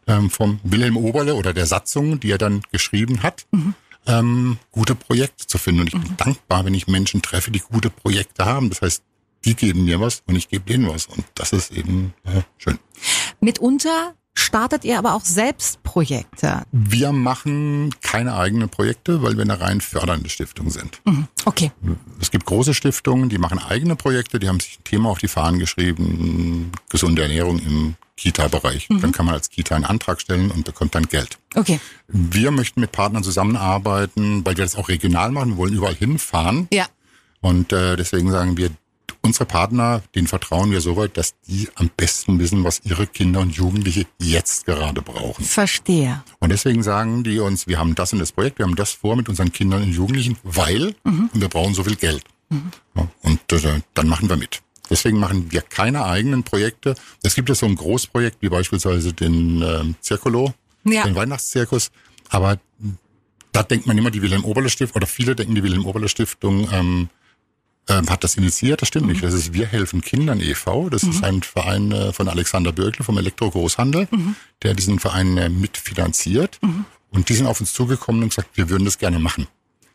ähm, 0.06 0.30
vom 0.30 0.61
Wilhelm 0.62 0.96
Oberle 0.96 1.34
oder 1.34 1.52
der 1.52 1.66
Satzung, 1.66 2.20
die 2.20 2.30
er 2.30 2.38
dann 2.38 2.62
geschrieben 2.73 3.23
hat, 3.23 3.46
ähm, 4.06 4.58
gute 4.70 4.94
Projekte 4.94 5.46
zu 5.46 5.58
finden. 5.58 5.82
Und 5.82 5.87
ich 5.88 6.00
bin 6.00 6.16
dankbar, 6.16 6.64
wenn 6.64 6.75
ich 6.75 6.87
Menschen 6.87 7.23
treffe, 7.23 7.50
die 7.50 7.61
gute 7.61 7.90
Projekte 7.90 8.44
haben. 8.44 8.70
Das 8.70 8.82
heißt, 8.82 9.02
die 9.44 9.54
geben 9.54 9.84
mir 9.84 10.00
was 10.00 10.23
und 10.26 10.37
ich 10.37 10.49
gebe 10.49 10.64
denen 10.64 10.88
was. 10.88 11.06
Und 11.06 11.25
das 11.34 11.52
ist 11.52 11.73
eben 11.73 12.14
äh, 12.25 12.42
schön. 12.58 12.78
Mitunter 13.40 14.14
startet 14.34 14.84
ihr 14.84 14.99
aber 14.99 15.14
auch 15.14 15.25
selbst 15.25 15.82
Projekte. 15.82 16.62
Wir 16.73 17.12
machen 17.12 17.94
keine 18.00 18.37
eigenen 18.37 18.68
Projekte, 18.68 19.23
weil 19.23 19.37
wir 19.37 19.42
eine 19.42 19.61
rein 19.61 19.80
fördernde 19.80 20.28
Stiftung 20.28 20.70
sind. 20.70 21.00
Okay. 21.44 21.70
Es 22.20 22.30
gibt 22.30 22.44
große 22.44 22.75
Stiftungen, 22.75 23.28
die 23.28 23.38
machen 23.38 23.58
eigene 23.58 23.94
Projekte, 23.96 24.40
die 24.40 24.49
haben 24.49 24.61
sich 24.61 24.80
ein 24.80 24.84
Thema 24.84 25.11
auf 25.11 25.18
die 25.18 25.28
Fahnen 25.28 25.61
geschrieben, 25.61 26.73
gesunde 26.88 27.23
Ernährung 27.23 27.61
im 27.61 27.94
Kita-Bereich. 28.16 28.88
Dann 28.88 29.12
kann 29.12 29.26
man 29.26 29.35
als 29.35 29.50
Kita 29.50 29.75
einen 29.75 29.85
Antrag 29.85 30.21
stellen 30.21 30.50
und 30.50 30.64
bekommt 30.64 30.94
dann 30.94 31.09
Geld. 31.09 31.38
Okay. 31.54 31.80
Wir 32.09 32.50
möchten 32.50 32.80
mit 32.80 32.92
Partnern 32.92 33.23
zusammenarbeiten, 33.25 34.44
weil 34.44 34.56
wir 34.56 34.64
das 34.64 34.76
auch 34.76 34.88
regional 34.88 35.30
machen. 35.30 35.50
Wir 35.50 35.56
wollen 35.56 35.75
überall 35.75 35.94
hinfahren. 35.94 36.68
Ja. 36.73 36.87
Und 37.40 37.73
äh, 37.73 37.97
deswegen 37.97 38.30
sagen 38.30 38.56
wir, 38.56 38.71
unsere 39.21 39.47
Partner, 39.47 40.02
denen 40.14 40.26
vertrauen 40.26 40.71
wir 40.71 40.80
so 40.80 40.97
weit, 40.97 41.16
dass 41.16 41.35
die 41.49 41.68
am 41.75 41.90
besten 41.97 42.38
wissen, 42.38 42.62
was 42.62 42.83
ihre 42.85 43.06
Kinder 43.06 43.40
und 43.40 43.56
Jugendliche 43.56 44.06
jetzt 44.21 44.66
gerade 44.66 45.02
brauchen. 45.02 45.44
Verstehe. 45.44 46.23
Und 46.40 46.50
deswegen 46.50 46.83
sagen 46.83 47.25
die 47.25 47.38
uns, 47.38 47.66
wir 47.66 47.78
haben 47.78 47.94
das 47.94 48.12
und 48.12 48.18
das 48.18 48.33
Projekt, 48.33 48.59
wir 48.59 48.66
haben 48.66 48.76
das 48.76 48.92
vor 48.92 49.16
mit 49.16 49.28
unseren 49.28 49.50
Kindern 49.50 49.83
und 49.83 49.92
Jugendlichen, 49.92 50.37
weil 50.42 50.94
wir 51.33 51.49
brauchen 51.49 51.75
so 51.75 51.85
viel 51.85 51.97
Geld. 51.97 52.23
Ja, 52.94 53.09
und 53.23 53.52
äh, 53.52 53.80
dann 53.94 54.09
machen 54.09 54.28
wir 54.28 54.37
mit. 54.37 54.61
Deswegen 54.90 55.18
machen 55.18 55.50
wir 55.50 55.62
keine 55.62 56.04
eigenen 56.04 56.42
Projekte. 56.42 56.94
Es 57.22 57.34
gibt 57.34 57.48
ja 57.48 57.54
so 57.54 57.66
ein 57.66 57.74
Großprojekt 57.74 58.38
wie 58.40 58.48
beispielsweise 58.48 59.12
den 59.12 59.62
ähm, 59.62 59.94
Zirkulo, 60.00 60.52
Ja. 60.84 61.04
den 61.04 61.14
Weihnachtszirkus. 61.14 61.90
Aber 62.28 62.58
da 63.52 63.62
denkt 63.62 63.86
man 63.86 63.96
immer, 63.96 64.10
die 64.10 64.20
Wilhelm 64.22 64.44
Oberle 64.44 64.68
Stiftung, 64.68 64.96
oder 64.96 65.06
viele 65.06 65.34
denken, 65.34 65.54
die 65.54 65.62
Wilhelm 65.62 65.86
Oberle 65.86 66.08
Stiftung 66.08 66.68
ähm, 66.72 67.08
ähm, 67.88 68.08
hat 68.10 68.24
das 68.24 68.36
initiiert. 68.36 68.82
Das 68.82 68.88
stimmt 68.88 69.06
nicht. 69.06 69.22
Das 69.22 69.32
ist 69.34 69.52
Wir 69.52 69.66
helfen 69.66 70.00
Kindern 70.00 70.40
e.V. 70.40 70.88
Das 70.90 71.02
ist 71.02 71.22
ein 71.22 71.42
Verein 71.42 71.92
äh, 71.92 72.12
von 72.12 72.28
Alexander 72.28 72.72
Bürgle 72.72 73.04
vom 73.04 73.16
Elektro-Großhandel, 73.18 74.08
der 74.62 74.74
diesen 74.74 74.98
Verein 74.98 75.36
äh, 75.38 75.48
mitfinanziert. 75.48 76.58
Und 77.10 77.28
die 77.28 77.34
sind 77.34 77.46
auf 77.46 77.60
uns 77.60 77.72
zugekommen 77.72 78.22
und 78.22 78.30
gesagt, 78.30 78.50
wir 78.54 78.68
würden 78.70 78.84
das 78.84 78.98
gerne 78.98 79.18
machen. 79.18 79.46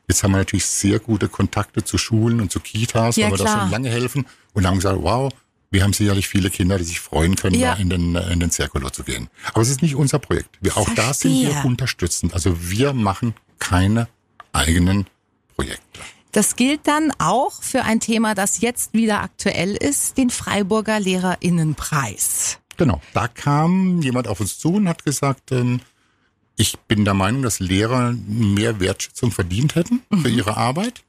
Jetzt 0.10 0.24
haben 0.24 0.32
wir 0.32 0.40
natürlich 0.40 0.66
sehr 0.66 1.00
gute 1.00 1.30
Kontakte 1.30 1.84
zu 1.86 1.98
Schulen 1.98 2.42
und 2.42 2.52
zu 2.52 2.60
Kitas, 2.60 3.16
Ja, 3.16 3.26
weil 3.28 3.34
wir 3.34 3.38
da 3.38 3.44
klar. 3.46 3.60
schon 3.62 3.70
lange 3.72 3.90
helfen 3.90 4.26
und 4.54 4.66
haben 4.68 4.76
gesagt, 4.78 4.98
wow, 5.02 5.32
wir 5.72 5.84
haben 5.84 5.94
sicherlich 5.94 6.28
viele 6.28 6.50
Kinder, 6.50 6.80
die 6.80 6.84
sich 6.84 7.00
freuen 7.00 7.36
können, 7.36 7.56
Ja. 7.60 7.76
da 7.76 7.80
in 7.82 7.90
den, 7.92 8.16
äh, 8.16 8.34
in 8.34 8.40
den 8.40 8.50
Zirkular 8.50 8.92
zu 8.92 9.04
gehen. 9.04 9.30
Aber 9.54 9.62
es 9.62 9.70
ist 9.70 9.84
nicht 9.84 9.94
unser 9.96 10.18
Projekt. 10.18 10.58
Wir, 10.62 10.76
auch 10.78 10.90
da 10.96 11.14
sind 11.14 11.34
wir 11.40 11.52
Verstehe. 11.52 11.68
unterstützend. 11.70 12.34
Also 12.34 12.58
wir 12.72 12.94
machen 12.94 13.36
keine 13.60 14.08
eigenen 14.52 15.06
Projekte. 15.56 16.00
Das 16.32 16.56
gilt 16.56 16.88
dann 16.88 17.12
auch 17.20 17.62
für 17.62 17.84
ein 17.84 18.00
Thema, 18.00 18.34
das 18.34 18.62
jetzt 18.62 18.94
wieder 18.94 19.22
aktuell 19.22 19.76
ist, 19.76 20.18
den 20.18 20.32
Freiburger 20.32 21.00
Lehrerinnenpreis. 21.00 22.60
Genau. 22.78 23.02
Da 23.14 23.28
kam 23.28 24.02
jemand 24.02 24.28
auf 24.28 24.40
uns 24.40 24.58
zu 24.58 24.74
und 24.76 24.88
hat 24.88 25.04
gesagt, 25.06 25.52
ähm, 25.52 25.82
ich 26.60 26.78
bin 26.78 27.06
der 27.06 27.14
Meinung, 27.14 27.42
dass 27.42 27.62
Lehrer 27.62 28.14
mehr 28.28 28.82
Wertschätzung 28.82 29.32
verdient 29.32 29.76
hätten 29.76 30.02
für 30.22 30.28
ihre 30.28 30.58
Arbeit. 30.58 31.04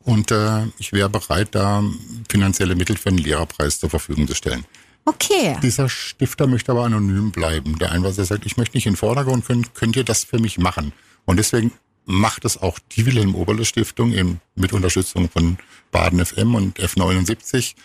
Und 0.00 0.32
äh, 0.32 0.66
ich 0.78 0.92
wäre 0.92 1.08
bereit, 1.08 1.50
da 1.52 1.84
finanzielle 2.28 2.74
Mittel 2.74 2.96
für 2.96 3.10
einen 3.10 3.18
Lehrerpreis 3.18 3.78
zur 3.78 3.90
Verfügung 3.90 4.26
zu 4.26 4.34
stellen. 4.34 4.64
Okay. 5.04 5.56
Dieser 5.62 5.88
Stifter 5.88 6.48
möchte 6.48 6.72
aber 6.72 6.84
anonym 6.84 7.30
bleiben. 7.30 7.78
Der 7.78 7.92
Einweis, 7.92 8.16
der 8.16 8.24
sagt, 8.24 8.44
ich 8.44 8.56
möchte 8.56 8.76
nicht 8.76 8.86
in 8.86 8.94
den 8.94 8.98
Vordergrund, 8.98 9.46
könnt, 9.46 9.72
könnt 9.76 9.94
ihr 9.94 10.02
das 10.02 10.24
für 10.24 10.40
mich 10.40 10.58
machen? 10.58 10.92
Und 11.26 11.36
deswegen 11.36 11.70
macht 12.04 12.44
es 12.44 12.60
auch 12.60 12.80
die 12.90 13.06
Wilhelm 13.06 13.36
Oberle 13.36 13.64
Stiftung 13.64 14.12
eben 14.12 14.40
mit 14.56 14.72
Unterstützung 14.72 15.30
von 15.30 15.58
Baden 15.92 16.24
FM 16.24 16.56
und 16.56 16.80
F79. 16.80 17.76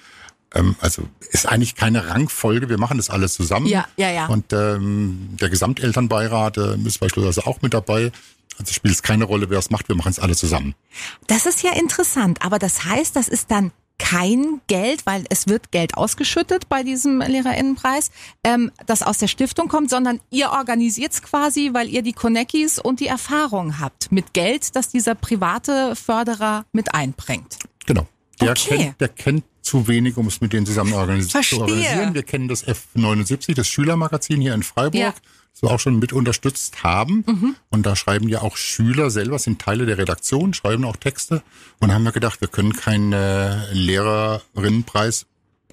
Ähm, 0.54 0.76
also 0.80 1.04
ist 1.32 1.48
eigentlich 1.48 1.76
keine 1.76 2.08
Rangfolge, 2.08 2.70
wir 2.70 2.78
machen 2.78 2.98
das 2.98 3.10
alles 3.10 3.34
zusammen. 3.34 3.66
Ja, 3.68 3.88
ja, 3.98 4.12
ja. 4.12 4.28
Und 4.28 4.54
ähm, 4.54 5.30
der 5.40 5.50
Gesamtelternbeirat 5.50 6.58
äh, 6.58 6.76
ist 6.86 7.00
beispielsweise 7.00 7.48
auch 7.48 7.62
mit 7.62 7.74
dabei. 7.74 8.12
Also 8.60 8.72
spielt 8.72 8.94
es 8.94 9.02
keine 9.02 9.24
Rolle, 9.24 9.50
wer 9.50 9.58
es 9.58 9.72
macht, 9.72 9.90
wir 9.90 9.96
machen 9.96 10.10
es 10.12 10.20
alle 10.20 10.36
zusammen. 10.36 10.76
Das 11.28 11.48
ist 11.48 11.64
ja 11.64 11.72
interessant, 11.74 12.44
aber 12.44 12.60
das 12.60 12.86
heißt, 12.86 13.16
das 13.16 13.28
ist 13.28 13.50
dann 13.50 13.72
kein 13.98 14.62
Geld, 14.68 15.06
weil 15.06 15.24
es 15.30 15.48
wird 15.48 15.72
Geld 15.72 15.98
ausgeschüttet 15.98 16.68
bei 16.68 16.84
diesem 16.84 17.20
Lehrerinnenpreis, 17.22 18.12
ähm, 18.44 18.72
das 18.86 19.02
aus 19.02 19.18
der 19.18 19.28
Stiftung 19.28 19.70
kommt, 19.70 19.90
sondern 19.90 20.20
ihr 20.30 20.52
organisiert 20.52 21.14
es 21.14 21.22
quasi, 21.22 21.70
weil 21.74 21.88
ihr 21.88 22.02
die 22.02 22.14
Konekis 22.14 22.80
und 22.80 23.00
die 23.00 23.08
Erfahrung 23.08 23.80
habt 23.80 24.12
mit 24.12 24.34
Geld, 24.34 24.76
das 24.76 24.90
dieser 24.90 25.16
private 25.16 25.96
Förderer 25.96 26.66
mit 26.74 26.94
einbringt. 26.94 27.58
Genau. 27.86 28.08
Der, 28.42 28.52
Okay. 28.52 28.78
kennt, 28.78 29.02
der 29.02 29.08
kennt 29.10 29.44
zu 29.62 29.88
wenig, 29.88 30.18
um 30.18 30.28
es 30.28 30.42
mit 30.42 30.54
denen 30.54 30.66
zusammen 30.66 30.94
organis 30.94 31.32
Verstehe. 31.32 31.60
zu 31.60 31.64
organisieren. 31.64 32.14
Wir 32.14 32.24
kennen 32.24 32.48
das 32.48 32.66
F79, 32.68 33.54
das 33.56 33.68
Schülermagazin 33.68 34.42
hier 34.42 34.54
in 34.54 34.64
Freiburg, 34.64 34.96
Ja. 35.00 35.10
Mhm. 35.12 35.14
das 35.54 35.62
wir 35.62 35.72
auch 35.72 35.80
schon 35.80 36.00
mit 36.00 36.12
unterstützt 36.14 36.84
haben. 36.84 37.56
Und 37.70 37.86
da 37.86 37.96
schreiben 37.96 38.28
ja 38.28 38.42
auch 38.42 38.58
Schüler 38.58 39.10
selber, 39.12 39.38
sind 39.40 39.62
Teile 39.62 39.86
der 39.86 39.98
Redaktion, 40.00 40.54
schreiben 40.54 40.84
auch 40.84 40.96
Texte. 40.98 41.44
Und 41.80 41.90
da 41.90 41.94
haben 41.94 42.04
wir 42.04 42.12
gedacht, 42.12 42.42
wir 42.42 42.48
können 42.48 42.74
keinen 42.74 43.14
äh, 43.14 43.72
Lehrerinnenpreis 43.74 45.26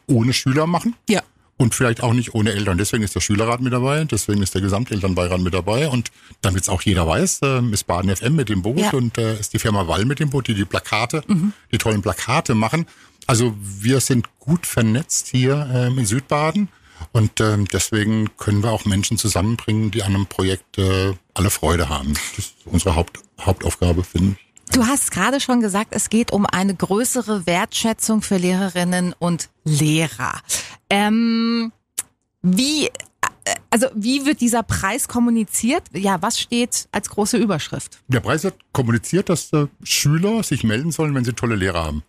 ohne 0.07 0.33
Schüler 0.33 0.67
machen. 0.67 0.95
Ja. 1.09 1.23
Und 1.61 1.75
vielleicht 1.75 2.03
auch 2.03 2.15
nicht 2.15 2.35
ohne 2.35 2.53
Eltern. 2.53 2.79
Deswegen 2.79 3.03
ist 3.05 3.15
der 3.15 3.21
Schülerrat 3.21 3.61
mit 3.61 3.75
dabei, 3.75 4.05
deswegen 4.05 4.41
ist 4.43 4.55
der 4.55 4.63
Gesamtelternbeirat 4.63 5.41
mit 5.43 5.53
dabei. 5.53 5.89
Und 5.89 6.11
damit 6.41 6.63
es 6.63 6.71
auch 6.71 6.81
jeder 6.81 7.07
weiß, 7.07 7.41
äh, 7.43 7.61
ist 7.71 7.87
Baden 7.87 8.17
FM 8.17 8.35
mit 8.35 8.49
dem 8.49 8.63
Boot 8.63 8.79
Ja. 8.79 8.91
und 8.93 9.19
äh, 9.19 9.39
ist 9.39 9.53
die 9.53 9.59
Firma 9.59 9.87
Wall 9.87 10.07
mit 10.07 10.21
dem 10.21 10.31
Boot, 10.31 10.49
die 10.49 10.55
die 10.55 10.65
Plakate, 10.65 11.23
die 11.71 11.77
tollen 11.77 12.01
Plakate 12.01 12.55
machen. 12.55 12.87
Also 13.27 13.55
wir 13.61 14.01
sind 14.01 14.27
gut 14.39 14.65
vernetzt 14.67 15.29
hier 15.29 15.69
ähm, 15.75 15.99
in 15.99 16.07
Südbaden. 16.07 16.69
Und 17.13 17.41
ähm, 17.41 17.67
deswegen 17.71 18.31
können 18.39 18.63
wir 18.63 18.71
auch 18.73 18.87
Menschen 18.87 19.19
zusammenbringen, 19.19 19.91
die 19.91 20.03
an 20.03 20.15
einem 20.15 20.27
Projekt 20.27 20.79
äh, 20.79 21.13
alle 21.35 21.51
Freude 21.51 21.91
haben. 21.91 22.15
Das 22.37 22.47
ist 22.47 22.55
unsere 22.65 22.95
Haupt, 22.97 23.21
Hauptaufgabe, 23.39 24.03
finde 24.03 24.37
ich. 24.41 24.50
Du 24.73 24.87
hast 24.87 25.11
gerade 25.11 25.41
schon 25.41 25.61
gesagt, 25.61 25.89
es 25.95 26.11
geht 26.11 26.33
um 26.33 26.47
eine 26.47 26.75
größere 26.75 27.47
Wertschätzung 27.47 28.23
für 28.23 28.37
Lehrerinnen 28.37 29.15
und 29.19 29.49
Lehrer. 29.65 30.33
Ähm, 30.89 31.73
wie, 32.43 32.87
äh, 32.87 32.91
also 33.71 33.89
wie 33.95 34.25
wird 34.27 34.41
dieser 34.41 34.63
Preis 34.63 35.09
kommuniziert? 35.09 35.83
Ja, 35.93 36.23
was 36.23 36.39
steht 36.39 36.89
als 36.93 37.11
große 37.11 37.37
Überschrift? 37.37 37.99
Der 38.09 38.21
Preis 38.21 38.45
wird 38.45 38.55
kommuniziert, 38.73 39.29
dass 39.29 39.53
äh, 39.53 39.67
Schüler 39.83 40.43
sich 40.45 40.63
melden 40.63 40.93
sollen, 40.93 41.15
wenn 41.17 41.25
sie 41.25 41.33
tolle 41.33 41.57
Lehrer 41.57 41.85
haben. 41.85 42.03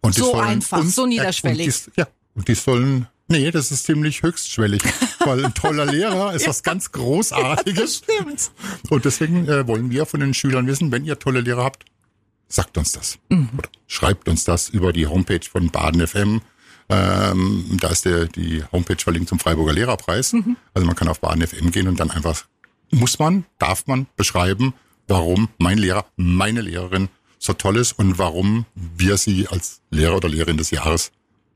Und 0.00 0.14
So 0.14 0.34
einfach, 0.34 0.78
uns- 0.78 0.94
so 0.94 1.06
niederschwellig. 1.06 1.66
Und 1.66 1.96
die, 1.96 2.00
ja, 2.00 2.06
und 2.36 2.46
die 2.48 2.54
sollen, 2.54 3.08
nee, 3.26 3.50
das 3.50 3.72
ist 3.72 3.84
ziemlich 3.84 4.22
höchstschwellig, 4.22 4.82
weil 5.24 5.44
ein 5.44 5.54
toller 5.54 5.86
Lehrer 5.86 6.32
ist 6.34 6.46
was 6.46 6.62
ganz 6.62 6.92
Großartiges. 6.92 7.96
Stimmt. 8.04 8.52
Und 8.90 9.04
deswegen 9.04 9.48
äh, 9.48 9.66
wollen 9.66 9.90
wir 9.90 10.06
von 10.06 10.20
den 10.20 10.34
Schülern 10.34 10.68
wissen, 10.68 10.92
wenn 10.92 11.04
ihr 11.04 11.18
tolle 11.18 11.40
Lehrer 11.40 11.64
habt, 11.64 11.84
sagt 12.48 12.78
uns 12.78 12.92
das. 12.92 13.18
Mhm. 13.28 13.48
Oder 13.56 13.68
schreibt 13.86 14.28
uns 14.28 14.44
das 14.44 14.68
über 14.68 14.92
die 14.92 15.06
Homepage 15.06 15.40
von 15.50 15.70
Baden 15.70 16.06
FM. 16.06 16.40
Ähm, 16.88 17.64
da 17.80 17.88
ist 17.88 18.04
der, 18.04 18.26
die 18.26 18.62
Homepage 18.72 18.96
verlinkt 19.02 19.28
zum 19.28 19.38
Freiburger 19.38 19.72
Lehrerpreis. 19.72 20.32
Mhm. 20.32 20.56
Also 20.74 20.86
man 20.86 20.94
kann 20.96 21.08
auf 21.08 21.20
Baden 21.20 21.44
FM 21.46 21.70
gehen 21.72 21.88
und 21.88 21.98
dann 21.98 22.10
einfach, 22.10 22.44
muss 22.90 23.18
man, 23.18 23.44
darf 23.58 23.86
man 23.86 24.06
beschreiben, 24.16 24.74
warum 25.08 25.48
mein 25.58 25.78
Lehrer, 25.78 26.06
meine 26.16 26.60
Lehrerin 26.60 27.08
so 27.38 27.52
toll 27.52 27.76
ist 27.76 27.92
und 27.92 28.18
warum 28.18 28.66
wir 28.74 29.16
sie 29.16 29.48
als 29.48 29.80
Lehrer 29.90 30.16
oder 30.16 30.28
Lehrerin 30.28 30.56
des 30.56 30.70
Jahres 30.70 31.10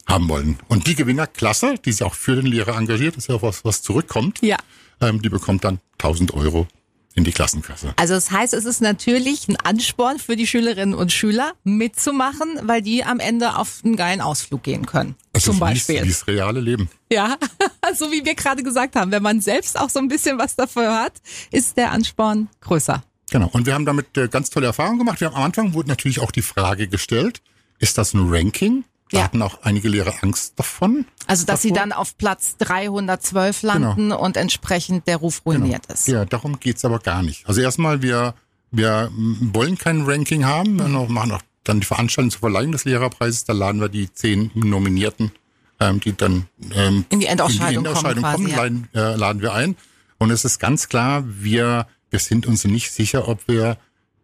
haben 0.06 0.28
wollen. 0.28 0.58
Und 0.68 0.86
die 0.88 0.94
Gewinnerklasse, 0.96 1.76
die 1.84 1.92
sich 1.92 2.02
auch 2.02 2.14
für 2.14 2.34
den 2.36 2.46
Lehrer 2.46 2.76
engagiert, 2.76 3.16
ist 3.16 3.28
ja 3.28 3.36
auch 3.36 3.42
was, 3.42 3.64
was 3.64 3.82
zurückkommt, 3.82 4.40
Ja. 4.42 4.56
ähm, 5.00 5.22
die 5.22 5.28
bekommt 5.28 5.64
dann 5.64 5.78
1000 5.98 6.34
Euro 6.34 6.66
in 7.14 7.24
die 7.24 7.32
Klassenkasse. 7.32 7.92
Also 7.96 8.14
das 8.14 8.30
heißt, 8.30 8.54
es 8.54 8.64
ist 8.64 8.80
natürlich 8.80 9.48
ein 9.48 9.56
Ansporn 9.56 10.18
für 10.18 10.36
die 10.36 10.46
Schülerinnen 10.46 10.94
und 10.94 11.12
Schüler 11.12 11.52
mitzumachen, 11.64 12.48
weil 12.62 12.82
die 12.82 13.04
am 13.04 13.18
Ende 13.20 13.56
auf 13.56 13.80
einen 13.84 13.96
geilen 13.96 14.20
Ausflug 14.20 14.62
gehen 14.62 14.86
können. 14.86 15.16
Also 15.32 15.50
zum 15.52 15.60
wie 15.60 15.64
es- 15.72 15.86
Beispiel. 15.86 16.04
Wie 16.04 16.08
das 16.08 16.26
reale 16.28 16.60
Leben. 16.60 16.88
Ja, 17.12 17.36
so 17.96 18.12
wie 18.12 18.24
wir 18.24 18.34
gerade 18.34 18.62
gesagt 18.62 18.94
haben, 18.96 19.10
wenn 19.10 19.22
man 19.22 19.40
selbst 19.40 19.78
auch 19.78 19.90
so 19.90 19.98
ein 19.98 20.08
bisschen 20.08 20.38
was 20.38 20.54
dafür 20.56 20.94
hat, 20.94 21.14
ist 21.50 21.76
der 21.76 21.90
Ansporn 21.90 22.48
größer. 22.60 23.02
Genau. 23.32 23.48
Und 23.52 23.66
wir 23.66 23.74
haben 23.74 23.84
damit 23.86 24.16
äh, 24.16 24.28
ganz 24.28 24.50
tolle 24.50 24.66
Erfahrungen 24.66 24.98
gemacht. 24.98 25.20
Wir 25.20 25.28
haben 25.28 25.36
am 25.36 25.42
Anfang 25.42 25.74
wurde 25.74 25.88
natürlich 25.88 26.20
auch 26.20 26.30
die 26.30 26.42
Frage 26.42 26.88
gestellt, 26.88 27.42
ist 27.78 27.96
das 27.98 28.14
ein 28.14 28.28
Ranking? 28.28 28.84
Da 29.12 29.18
Ja. 29.18 29.24
hatten 29.24 29.42
auch 29.42 29.62
einige 29.62 29.88
Lehrer 29.88 30.14
Angst 30.22 30.52
davon. 30.58 31.04
Also, 31.26 31.44
dass 31.46 31.62
sie 31.62 31.70
davor. 31.70 31.88
dann 31.88 31.92
auf 31.92 32.16
Platz 32.16 32.56
312 32.58 33.62
landen 33.62 34.12
und 34.12 34.36
entsprechend 34.36 35.06
der 35.06 35.16
Ruf 35.16 35.42
ruiniert 35.44 35.86
ist. 35.86 36.06
Ja, 36.08 36.24
darum 36.24 36.60
geht's 36.60 36.84
aber 36.84 36.98
gar 37.00 37.22
nicht. 37.22 37.46
Also 37.48 37.60
erstmal, 37.60 38.02
wir, 38.02 38.34
wir 38.70 39.10
wollen 39.12 39.76
kein 39.78 40.02
Ranking 40.02 40.44
haben. 40.44 40.78
Wir 40.78 40.86
machen 40.88 41.32
auch 41.32 41.42
dann 41.64 41.80
die 41.80 41.86
Veranstaltung 41.86 42.30
zur 42.30 42.40
Verleihung 42.40 42.72
des 42.72 42.84
Lehrerpreises. 42.84 43.44
Da 43.44 43.52
laden 43.52 43.80
wir 43.80 43.88
die 43.88 44.12
zehn 44.12 44.50
Nominierten, 44.54 45.32
ähm, 45.80 46.00
die 46.00 46.16
dann 46.16 46.46
ähm, 46.74 47.04
In 47.10 47.20
die 47.20 47.26
Endausscheidung 47.26 47.66
in 47.66 47.70
die 47.84 47.88
Endausscheidung 47.88 48.22
kommen 48.22 48.34
kommen, 48.34 48.46
quasi, 48.46 48.56
ja. 48.56 48.62
laden, 48.62 48.88
äh, 49.14 49.16
laden 49.16 49.42
wir 49.42 49.52
ein. 49.54 49.76
Und 50.18 50.30
es 50.30 50.44
ist 50.44 50.58
ganz 50.60 50.88
klar, 50.88 51.24
wir, 51.26 51.86
wir 52.10 52.18
sind 52.18 52.46
uns 52.46 52.64
nicht 52.64 52.92
sicher, 52.92 53.26
ob 53.28 53.46
wir 53.48 53.76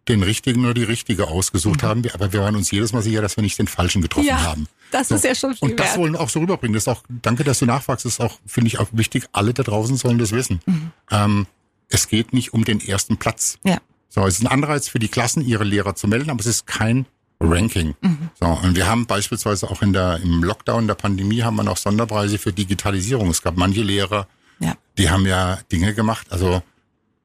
den 0.09 0.23
richtigen 0.23 0.63
oder 0.65 0.73
die 0.73 0.83
richtige 0.83 1.27
ausgesucht 1.27 1.83
haben. 1.83 2.03
Wir- 2.03 2.13
Aber 2.15 2.31
wir 2.33 2.41
waren 2.41 2.55
uns 2.55 2.71
jedes 2.71 2.93
Mal 2.93 3.01
sicher, 3.01 3.21
dass 3.21 3.35
wir 3.37 3.41
nicht 3.43 3.57
den 3.59 3.67
falschen 3.67 4.01
getroffen 4.01 4.23
Mhm. 4.25 4.29
Ja, 4.29 4.41
haben. 4.43 4.67
das 4.91 5.11
ist 5.11 5.23
ja 5.23 5.35
schon 5.35 5.55
viel 5.55 5.69
Und 5.69 5.79
das 5.79 5.87
wert. 5.89 5.97
wollen 5.99 6.13
wir 6.13 6.19
auch 6.21 6.29
so 6.29 6.39
rüberbringen. 6.39 6.73
Das 6.73 6.83
ist 6.83 6.87
auch, 6.87 7.03
danke, 7.09 7.43
dass 7.43 7.59
du 7.59 7.65
nachfragst. 7.65 8.05
Das 8.05 8.13
ist 8.13 8.19
auch, 8.21 8.39
finde 8.45 8.67
ich, 8.67 8.79
auch 8.79 8.87
wichtig. 8.91 9.25
Alle 9.31 9.53
da 9.53 9.63
draußen 9.63 9.97
sollen 9.97 10.17
das 10.17 10.31
wissen. 10.31 10.59
Mhm. 10.65 10.91
Ähm, 11.11 11.47
es 11.89 12.07
geht 12.07 12.33
nicht 12.33 12.53
um 12.53 12.65
den 12.65 12.79
ersten 12.81 13.17
Platz. 13.17 13.57
Ja. 13.63 13.77
So, 14.09 14.25
es 14.25 14.35
ist 14.39 14.43
ein 14.43 14.47
Anreiz 14.47 14.87
für 14.89 14.99
die 14.99 15.07
Klassen, 15.09 15.45
ihre 15.45 15.63
Lehrer 15.63 15.95
zu 15.95 16.07
melden, 16.07 16.29
aber 16.29 16.39
es 16.39 16.45
ist 16.47 16.65
kein 16.67 17.05
Ranking. 17.39 17.93
So, 18.39 18.45
und 18.47 18.75
wir 18.75 18.87
haben 18.87 19.05
beispielsweise 19.05 19.69
auch 19.69 19.81
in 19.83 19.93
der, 19.93 20.19
im 20.23 20.43
Lockdown 20.43 20.87
der 20.87 20.95
Pandemie 20.95 21.43
haben 21.43 21.55
wir 21.55 21.63
noch 21.63 21.77
Sonderpreise 21.77 22.39
für 22.39 22.51
Digitalisierung. 22.51 23.29
Es 23.29 23.43
gab 23.43 23.57
manche 23.57 23.83
Lehrer, 23.83 24.27
Ja. 24.59 24.73
die 24.97 25.09
haben 25.11 25.25
ja 25.27 25.59
Dinge 25.71 25.93
gemacht, 25.93 26.27
also 26.31 26.63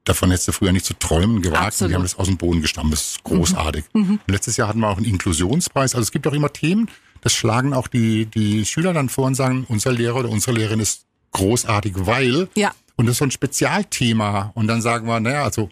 davon 0.03 0.29
hättest 0.31 0.49
du 0.49 0.51
früher 0.51 0.71
nicht 0.71 0.85
zu 0.85 0.93
träumen 0.93 1.41
gewagt. 1.41 1.65
Absolut. 1.65 1.81
Und 1.81 1.89
die 1.89 1.95
haben 1.95 2.03
das 2.03 2.15
aus 2.17 2.27
dem 2.27 2.37
Boden 2.37 2.61
gestammt. 2.61 2.91
Das 2.91 3.11
ist 3.11 3.23
großartig. 3.23 3.85
Und 3.93 4.19
letztes 4.27 4.57
Jahr 4.57 4.67
hatten 4.67 4.79
wir 4.79 4.89
auch 4.89 4.97
einen 4.97 5.05
Inklusionspreis. 5.05 5.95
Also 5.95 6.03
es 6.03 6.11
gibt 6.11 6.27
auch 6.27 6.33
immer 6.33 6.51
Themen, 6.51 6.89
das 7.21 7.33
schlagen 7.33 7.73
auch 7.73 7.87
die, 7.87 8.25
die 8.25 8.65
Schüler 8.65 8.93
dann 8.93 9.09
vor 9.09 9.25
und 9.27 9.35
sagen, 9.35 9.65
unser 9.69 9.93
Lehrer 9.93 10.17
oder 10.17 10.29
unsere 10.29 10.57
Lehrerin 10.57 10.81
ist 10.81 11.05
großartig, 11.31 11.93
weil. 11.95 12.49
Ja. 12.55 12.73
Und 12.95 13.05
das 13.05 13.13
ist 13.13 13.19
so 13.19 13.25
ein 13.25 13.31
Spezialthema. 13.31 14.51
Und 14.55 14.67
dann 14.67 14.81
sagen 14.81 15.07
wir, 15.07 15.19
naja, 15.19 15.43
also 15.43 15.69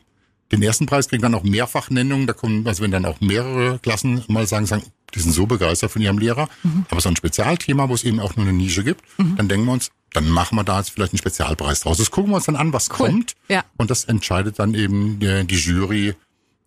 den 0.51 0.61
ersten 0.63 0.85
Preis 0.85 1.09
kriegen 1.09 1.21
dann 1.21 1.35
auch 1.35 1.43
Mehrfachnennungen. 1.43 2.25
Da 2.25 2.33
kommen, 2.33 2.65
also 2.67 2.83
wenn 2.83 2.91
dann 2.91 3.05
auch 3.05 3.19
mehrere 3.19 3.79
Klassen 3.79 4.23
mal 4.27 4.47
sagen, 4.47 4.65
sagen, 4.65 4.83
die 5.15 5.20
sind 5.20 5.32
so 5.34 5.46
begeistert 5.46 5.91
von 5.91 6.01
ihrem 6.01 6.18
Lehrer. 6.18 6.50
Aber 6.89 7.01
so 7.01 7.10
ein 7.10 7.15
Spezialthema, 7.15 7.89
wo 7.89 7.94
es 7.94 8.03
eben 8.03 8.20
auch 8.20 8.36
nur 8.36 8.46
eine 8.46 8.53
Nische 8.53 8.84
gibt, 8.84 9.03
dann 9.18 9.48
denken 9.48 9.65
wir 9.65 9.74
uns, 9.74 9.89
dann 10.13 10.30
machen 10.30 10.56
wir 10.58 10.63
da 10.63 10.77
jetzt 10.80 10.91
vielleicht 10.91 11.13
einen 11.13 11.20
Spezialpreis 11.20 11.82
draus. 11.82 11.98
Das 11.98 12.12
gucken 12.12 12.32
wir 12.32 12.36
uns 12.38 12.46
dann 12.46 12.56
an, 12.58 12.74
was 12.74 12.89
Cool. 12.89 13.08
kommt. 13.08 13.34
Ja. 13.48 13.63
Und 13.77 13.89
das 13.91 14.03
entscheidet 14.06 14.60
dann 14.60 14.74
eben 14.74 15.20
die, 15.20 15.46
die 15.48 15.56
Jury. 15.56 16.15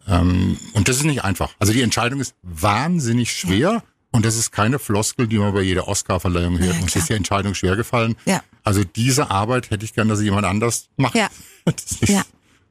Ähm, 0.09 0.57
und 0.73 0.89
das 0.89 0.97
ist 0.97 1.05
nicht 1.05 1.25
einfach. 1.25 1.51
Also 1.59 1.73
die 1.73 1.83
Entscheidung 1.83 2.21
ist 2.21 2.35
wahnsinnig 2.43 3.33
schwer. 3.33 3.83
Und 4.13 4.25
das 4.25 4.37
ist 4.37 4.53
keine 4.53 4.79
Floskel, 4.79 5.27
die 5.27 5.39
man 5.39 5.53
bei 5.53 5.63
jeder 5.63 5.89
Oscar-Verleihung 5.89 6.59
hört. 6.59 6.75
Ja, 6.77 6.81
Uns 6.83 6.95
ist 6.95 7.09
die 7.09 7.15
Entscheidung 7.15 7.55
schwer 7.55 7.75
gefallen. 7.75 8.15
Ja. 8.27 8.43
Also 8.63 8.85
diese 8.85 9.31
Arbeit 9.31 9.71
hätte 9.71 9.85
ich 9.85 9.93
gern, 9.93 10.09
dass 10.09 10.21
jemand 10.23 10.47
anders 10.47 10.89
macht. 10.97 11.15
Ja. 11.17 11.29
Ja. 12.07 12.23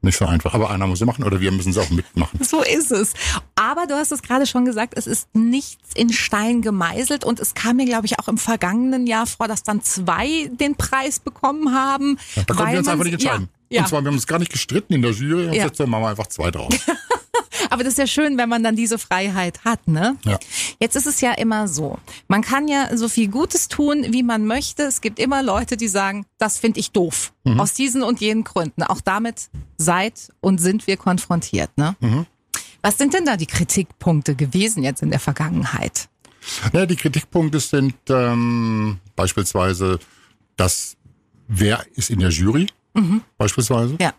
Nicht 0.04 0.18
so 0.18 0.26
einfach. 0.26 0.54
Aber 0.54 0.70
einer 0.70 0.86
muss 0.88 1.00
sie 1.00 1.06
machen 1.06 1.24
oder 1.24 1.40
wir 1.42 1.52
müssen 1.52 1.74
sie 1.74 1.80
auch 1.82 1.90
mitmachen. 1.90 2.40
So 2.44 2.62
ist 2.62 2.92
es. 2.92 3.14
Aber 3.56 3.88
du 3.88 3.96
hast 3.96 4.12
es 4.12 4.22
gerade 4.22 4.46
schon 4.46 4.66
gesagt, 4.66 4.94
es 4.98 5.08
ist 5.08 5.28
nichts 5.34 5.90
in 5.96 6.12
Stein 6.12 6.62
gemeißelt 6.62 7.24
und 7.26 7.40
es 7.40 7.54
kam 7.54 7.78
mir, 7.78 7.86
glaube 7.86 8.06
ich, 8.06 8.20
auch 8.20 8.28
im 8.28 8.38
vergangenen 8.38 9.08
Jahr 9.08 9.26
vor, 9.26 9.48
dass 9.48 9.64
dann 9.64 9.82
zwei 9.82 10.50
den 10.52 10.76
Preis 10.76 11.20
bekommen 11.20 11.74
haben. 11.74 12.18
Ja, 12.36 12.44
da 12.44 12.54
konnten 12.54 12.72
wir 12.74 12.80
uns 12.80 12.88
einfach 12.88 13.04
nicht 13.06 13.14
entscheiden. 13.14 13.50
Ja, 13.70 13.78
ja. 13.78 13.82
Und 13.84 13.88
zwar, 13.90 14.02
wir 14.02 14.08
haben 14.08 14.16
uns 14.16 14.28
gar 14.28 14.40
nicht 14.40 14.52
gestritten 14.52 14.94
in 14.94 15.02
der 15.02 15.12
Jury 15.12 15.48
und 15.48 15.54
Ja. 15.54 15.66
jetzt 15.66 15.80
machen 15.80 16.04
wir 16.04 16.10
einfach 16.10 16.28
zwei 16.28 16.52
draus. 16.52 16.74
Aber 17.74 17.84
das 17.84 17.94
ist 17.94 17.98
ja 17.98 18.08
schön, 18.08 18.38
wenn 18.38 18.50
man 18.50 18.62
dann 18.64 18.76
diese 18.76 19.00
Freiheit 19.00 19.66
hat, 19.66 19.88
ne? 19.88 20.16
Ja. 20.26 20.38
Jetzt 20.80 20.96
ist 20.96 21.08
es 21.08 21.22
ja 21.22 21.32
immer 21.32 21.68
so. 21.68 21.98
Man 22.28 22.44
kann 22.44 22.68
ja 22.68 22.96
so 22.96 23.10
viel 23.10 23.30
Gutes 23.30 23.68
tun, 23.68 24.06
wie 24.10 24.22
man 24.22 24.46
möchte. 24.46 24.84
Es 24.84 25.02
gibt 25.02 25.18
immer 25.18 25.42
Leute, 25.42 25.76
die 25.76 25.88
sagen, 25.88 26.26
das 26.38 26.60
finde 26.60 26.80
ich 26.80 26.92
doof. 26.92 27.34
Mhm. 27.44 27.60
Aus 27.60 27.74
diesen 27.74 28.04
und 28.04 28.22
jenen 28.22 28.44
Gründen. 28.44 28.84
Auch 28.84 29.02
damit 29.02 29.50
seid 29.78 30.32
und 30.40 30.60
sind 30.60 30.86
wir 30.86 30.98
konfrontiert, 30.98 31.76
ne? 31.76 31.96
Mhm. 32.00 32.28
Was 32.84 33.00
sind 33.00 33.16
denn 33.16 33.26
da 33.26 33.38
die 33.38 33.48
Kritikpunkte 33.48 34.36
gewesen 34.36 34.84
jetzt 34.84 35.02
in 35.02 35.10
der 35.10 35.20
Vergangenheit? 35.20 36.10
Ja, 36.74 36.86
die 36.86 36.98
Kritikpunkte 36.98 37.60
sind 37.60 37.96
ähm, 38.10 39.00
beispielsweise, 39.16 39.98
dass 40.58 40.96
wer 41.48 41.84
ist 41.96 42.12
in 42.12 42.20
der 42.20 42.30
Jury, 42.30 42.68
beispielsweise. 43.38 43.98
Ja. 44.00 44.14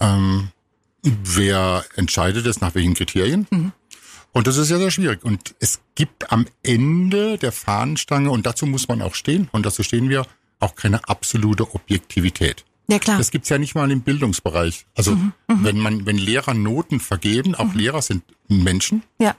Ähm, 0.00 0.48
wer 1.02 1.84
entscheidet 1.96 2.46
es, 2.46 2.60
nach 2.60 2.74
welchen 2.74 2.94
Kriterien? 2.94 3.46
Und 4.32 4.46
das 4.46 4.56
ist 4.56 4.70
ja 4.70 4.78
sehr 4.78 4.90
schwierig. 4.90 5.24
Und 5.24 5.54
es 5.60 5.80
gibt 5.94 6.30
am 6.32 6.46
Ende 6.62 7.38
der 7.38 7.52
Fahnenstange, 7.52 8.30
und 8.30 8.44
dazu 8.46 8.66
muss 8.66 8.88
man 8.88 9.02
auch 9.02 9.14
stehen, 9.14 9.48
und 9.52 9.64
dazu 9.66 9.82
stehen 9.82 10.08
wir, 10.08 10.26
auch 10.58 10.74
keine 10.74 11.06
absolute 11.08 11.74
Objektivität. 11.74 12.64
Ja, 12.88 12.98
klar. 12.98 13.18
Das 13.18 13.30
gibt's 13.30 13.48
ja 13.48 13.58
nicht 13.58 13.74
mal 13.74 13.90
im 13.90 14.00
Bildungsbereich. 14.02 14.86
Also 14.94 15.18
wenn 15.48 15.78
man, 15.78 16.06
wenn 16.06 16.16
Lehrer 16.18 16.54
Noten 16.54 17.00
vergeben, 17.00 17.54
auch 17.54 17.74
Lehrer 17.74 18.00
sind 18.02 18.22
Menschen. 18.48 19.02
ja. 19.18 19.34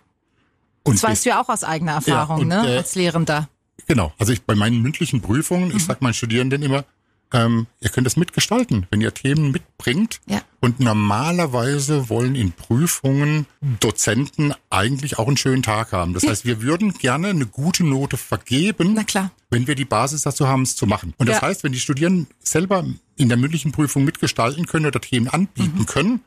Und 0.84 0.96
Das 0.96 1.04
weißt 1.04 1.26
du 1.26 1.30
ja 1.32 1.42
auch 1.42 1.50
aus 1.50 1.66
eigener 1.66 1.94
Erfahrung, 1.94 2.42
und, 2.42 2.48
ne? 2.48 2.64
äh, 2.66 2.78
Als 2.78 2.96
Lehrender. 2.96 3.50
Genau. 3.88 4.14
Also 4.18 4.32
ich 4.32 4.44
bei 4.44 4.56
meinen 4.56 4.82
mündlichen 4.82 5.22
Prüfungen, 5.22 5.70
Mhm. 5.70 5.76
ich 5.78 5.84
sag 5.86 6.02
meinen 6.02 6.14
Studierenden 6.14 6.62
immer, 6.62 6.86
ähm, 7.34 7.68
ihr 7.82 7.90
könnt 7.90 8.08
das 8.08 8.16
mitgestalten, 8.16 8.88
wenn 8.90 9.02
ihr 9.02 9.14
Themen 9.14 9.52
mitbringt. 9.52 10.22
Ja. 10.28 10.42
Und 10.60 10.80
normalerweise 10.80 12.10
wollen 12.10 12.34
in 12.36 12.52
Prüfungen 12.52 13.46
Dozenten 13.80 14.54
eigentlich 14.72 15.20
auch 15.20 15.28
einen 15.28 15.38
schönen 15.38 15.62
Tag 15.62 15.92
haben. 15.92 16.14
Das 16.14 16.26
heißt, 16.26 16.46
wir 16.46 16.62
würden 16.64 16.94
gerne 16.94 17.28
eine 17.30 17.46
gute 17.46 17.84
Note 17.84 18.18
vergeben, 18.18 18.94
Na 18.96 19.04
klar. 19.04 19.32
wenn 19.52 19.68
wir 19.68 19.76
die 19.76 19.86
Basis 19.86 20.24
dazu 20.24 20.48
haben, 20.48 20.64
es 20.64 20.76
zu 20.76 20.88
machen. 20.88 21.14
Und 21.18 21.30
das 21.30 21.38
Ja. 21.38 21.42
heißt, 21.44 21.64
wenn 21.64 21.74
die 21.74 21.80
Studierenden 21.80 22.28
selber 22.40 22.84
in 23.18 23.30
der 23.30 23.38
mündlichen 23.38 23.72
Prüfung 23.72 24.04
mitgestalten 24.04 24.66
können 24.66 24.88
oder 24.88 25.00
Themen 25.00 25.28
anbieten 25.28 25.80
Mhm. 25.82 25.86
können, 25.86 26.22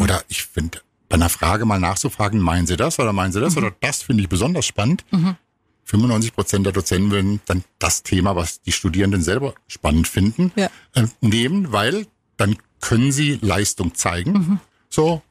oder 0.00 0.22
ich 0.28 0.44
finde, 0.44 0.80
bei 1.08 1.14
einer 1.14 1.28
Frage 1.28 1.64
mal 1.64 1.78
nachzufragen, 1.80 2.40
meinen 2.40 2.66
Sie 2.66 2.76
das 2.76 2.98
oder 2.98 3.12
meinen 3.12 3.32
Sie 3.32 3.38
Mhm. 3.38 3.44
das 3.44 3.56
oder 3.56 3.72
das 3.80 4.02
finde 4.02 4.22
ich 4.24 4.28
besonders 4.28 4.66
spannend. 4.66 5.04
95 5.84 6.34
Prozent 6.34 6.66
der 6.66 6.72
Dozenten 6.72 7.10
würden 7.10 7.40
dann 7.46 7.64
das 7.78 8.02
Thema, 8.02 8.36
was 8.36 8.60
die 8.62 8.72
Studierenden 8.72 9.22
selber 9.22 9.54
spannend 9.68 10.06
finden, 10.08 10.52
Ja. 10.56 10.70
äh, 10.94 11.06
nehmen, 11.20 11.72
weil 11.72 12.06
dann 12.36 12.56
können 12.80 13.12
sie 13.12 13.38
Leistung 13.42 13.94
zeigen. 13.94 14.32
Mhm. 14.32 14.60
So, 14.88 15.22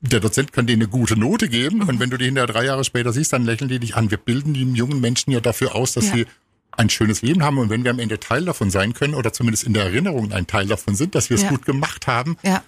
der 0.00 0.20
Dozent 0.20 0.52
kann 0.52 0.66
denen 0.66 0.82
eine 0.82 0.90
gute 0.90 1.18
Note 1.18 1.48
geben 1.48 1.78
Mhm. 1.78 1.88
und 1.88 2.00
wenn 2.00 2.10
du 2.10 2.16
die 2.18 2.26
hinterher 2.26 2.46
drei 2.46 2.64
Jahre 2.66 2.84
später 2.84 3.12
siehst, 3.12 3.32
dann 3.32 3.44
lächeln 3.44 3.68
die 3.68 3.78
dich 3.80 3.96
an. 3.96 4.10
Wir 4.10 4.18
bilden 4.18 4.54
die 4.54 4.62
jungen 4.62 5.00
Menschen 5.00 5.32
ja 5.32 5.40
dafür 5.40 5.74
aus, 5.74 5.92
dass 5.94 6.06
Ja. 6.08 6.14
sie 6.14 6.26
ein 6.72 6.90
schönes 6.90 7.22
Leben 7.22 7.42
haben 7.42 7.58
und 7.58 7.70
wenn 7.70 7.82
wir 7.82 7.90
am 7.90 7.98
Ende 7.98 8.20
Teil 8.20 8.44
davon 8.44 8.70
sein 8.70 8.94
können 8.94 9.14
oder 9.14 9.32
zumindest 9.32 9.64
in 9.64 9.72
der 9.72 9.84
Erinnerung 9.84 10.30
ein 10.32 10.46
Teil 10.46 10.66
davon 10.66 10.94
sind, 10.94 11.14
dass 11.16 11.28
wir 11.30 11.34
es 11.36 11.42
Ja. 11.42 11.48
gut 11.50 11.64
gemacht 11.66 12.06
haben, 12.06 12.36
Ja. 12.44 12.62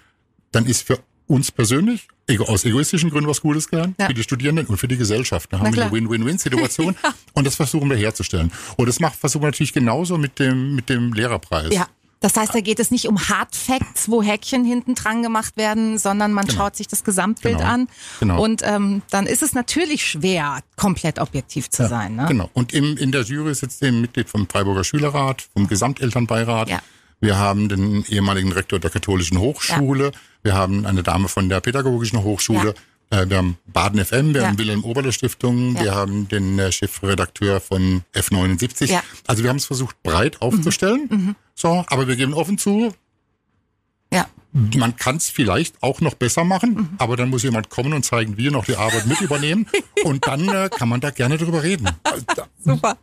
dann 0.50 0.66
ist 0.66 0.82
für 0.82 0.98
uns 1.28 1.52
persönlich, 1.52 2.08
aus 2.40 2.64
egoistischen 2.64 3.10
Gründen 3.10 3.28
was 3.30 3.40
Gutes 3.40 3.68
getan, 3.68 3.94
Ja. 4.00 4.06
für 4.06 4.14
die 4.14 4.22
Studierenden 4.24 4.66
und 4.66 4.78
für 4.78 4.88
die 4.88 4.96
Gesellschaft. 4.96 5.52
Da 5.52 5.60
haben 5.60 5.72
wir 5.74 5.82
eine 5.84 5.92
Win-Win-Win-Situation 5.92 6.96
und 7.34 7.46
das 7.46 7.54
versuchen 7.54 7.88
wir 7.90 7.96
herzustellen. 7.96 8.50
Und 8.76 8.86
das 8.88 8.98
macht, 8.98 9.14
versuchen 9.16 9.42
wir 9.42 9.48
natürlich 9.48 9.72
genauso 9.72 10.18
mit 10.18 10.40
dem, 10.40 10.74
mit 10.74 10.88
dem 10.88 11.12
Lehrerpreis. 11.12 11.72
Ja. 11.72 11.86
Das 12.20 12.36
heißt, 12.36 12.54
da 12.54 12.60
geht 12.60 12.78
es 12.80 12.90
nicht 12.90 13.08
um 13.08 13.28
Hard 13.28 13.56
Facts, 13.56 14.10
wo 14.10 14.22
Häkchen 14.22 14.62
hinten 14.64 14.94
dran 14.94 15.22
gemacht 15.22 15.56
werden, 15.56 15.96
sondern 15.98 16.32
man 16.34 16.50
schaut 16.50 16.76
sich 16.76 16.86
das 16.86 17.02
Gesamtbild 17.02 17.58
Genau. 17.58 17.68
an. 17.70 17.88
Genau. 18.20 18.42
Und 18.42 18.62
ähm, 18.62 19.00
dann 19.10 19.26
ist 19.26 19.42
es 19.42 19.54
natürlich 19.54 20.04
schwer, 20.06 20.60
komplett 20.76 21.18
objektiv 21.18 21.70
zu 21.70 21.88
sein. 21.88 22.16
Ne? 22.16 22.26
Genau. 22.28 22.50
Und 22.52 22.74
im, 22.74 22.98
in 22.98 23.10
der 23.10 23.22
Jury 23.22 23.54
sitzt 23.54 23.82
ein 23.82 24.02
Mitglied 24.02 24.28
vom 24.28 24.46
Freiburger 24.46 24.84
Schülerrat, 24.84 25.48
vom 25.54 25.66
Gesamtelternbeirat. 25.66 26.68
Ja. 26.68 26.80
Wir 27.20 27.38
haben 27.38 27.68
den 27.68 28.04
ehemaligen 28.08 28.52
Rektor 28.52 28.78
der 28.78 28.90
Katholischen 28.90 29.38
Hochschule. 29.38 30.12
Wir 30.42 30.54
haben 30.54 30.86
eine 30.86 31.02
Dame 31.02 31.28
von 31.28 31.48
der 31.48 31.60
Pädagogischen 31.60 32.22
Hochschule. 32.22 32.70
Äh, 32.70 32.74
Wir 33.10 33.36
haben 33.38 33.58
Baden 33.66 34.04
FM, 34.04 34.34
wir 34.34 34.42
Ja. 34.42 34.46
haben 34.48 34.58
Wilhelm 34.58 34.84
Oberle 34.84 35.12
Stiftung, 35.12 35.74
Ja. 35.76 35.82
wir 35.82 35.94
haben 35.96 36.28
den 36.28 36.58
äh, 36.60 36.70
Chefredakteur 36.70 37.60
von 37.60 38.02
F79. 38.14 38.86
Ja. 38.86 38.98
Mhm. 38.98 39.02
Also 39.26 39.42
wir 39.42 39.50
haben 39.50 39.56
es 39.56 39.64
versucht, 39.66 40.00
breit 40.04 40.40
aufzustellen. 40.40 41.34
So, 41.56 41.84
aber 41.88 42.06
wir 42.06 42.14
geben 42.14 42.34
offen 42.34 42.56
zu, 42.56 42.94
Ja. 44.12 44.26
man 44.52 44.94
kann 44.96 45.16
es 45.16 45.28
vielleicht 45.28 45.82
auch 45.82 46.00
noch 46.00 46.14
besser 46.14 46.44
machen, 46.44 46.70
Mhm. 46.74 46.88
aber 46.98 47.16
dann 47.16 47.30
muss 47.30 47.42
jemand 47.42 47.68
kommen 47.68 47.92
und 47.94 48.04
zeigen, 48.04 48.36
wie 48.36 48.46
er 48.46 48.52
noch 48.52 48.64
die 48.64 48.76
Arbeit 48.76 49.06
mit 49.06 49.20
übernehmen. 49.20 49.66
Und 50.04 50.26
dann 50.26 50.48
äh, 50.48 50.70
kann 50.70 50.88
man 50.88 51.00
da 51.00 51.10
gerne 51.10 51.36
drüber 51.36 51.62
reden. 51.64 51.86
Äh, 52.04 52.20
Super. 52.64 52.96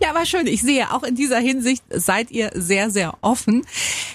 Ja, 0.00 0.10
aber 0.10 0.26
schön. 0.26 0.46
Ich 0.46 0.62
sehe, 0.62 0.92
auch 0.92 1.02
in 1.02 1.14
dieser 1.14 1.38
Hinsicht 1.38 1.82
seid 1.90 2.30
ihr 2.30 2.50
sehr, 2.54 2.90
sehr 2.90 3.14
offen. 3.22 3.66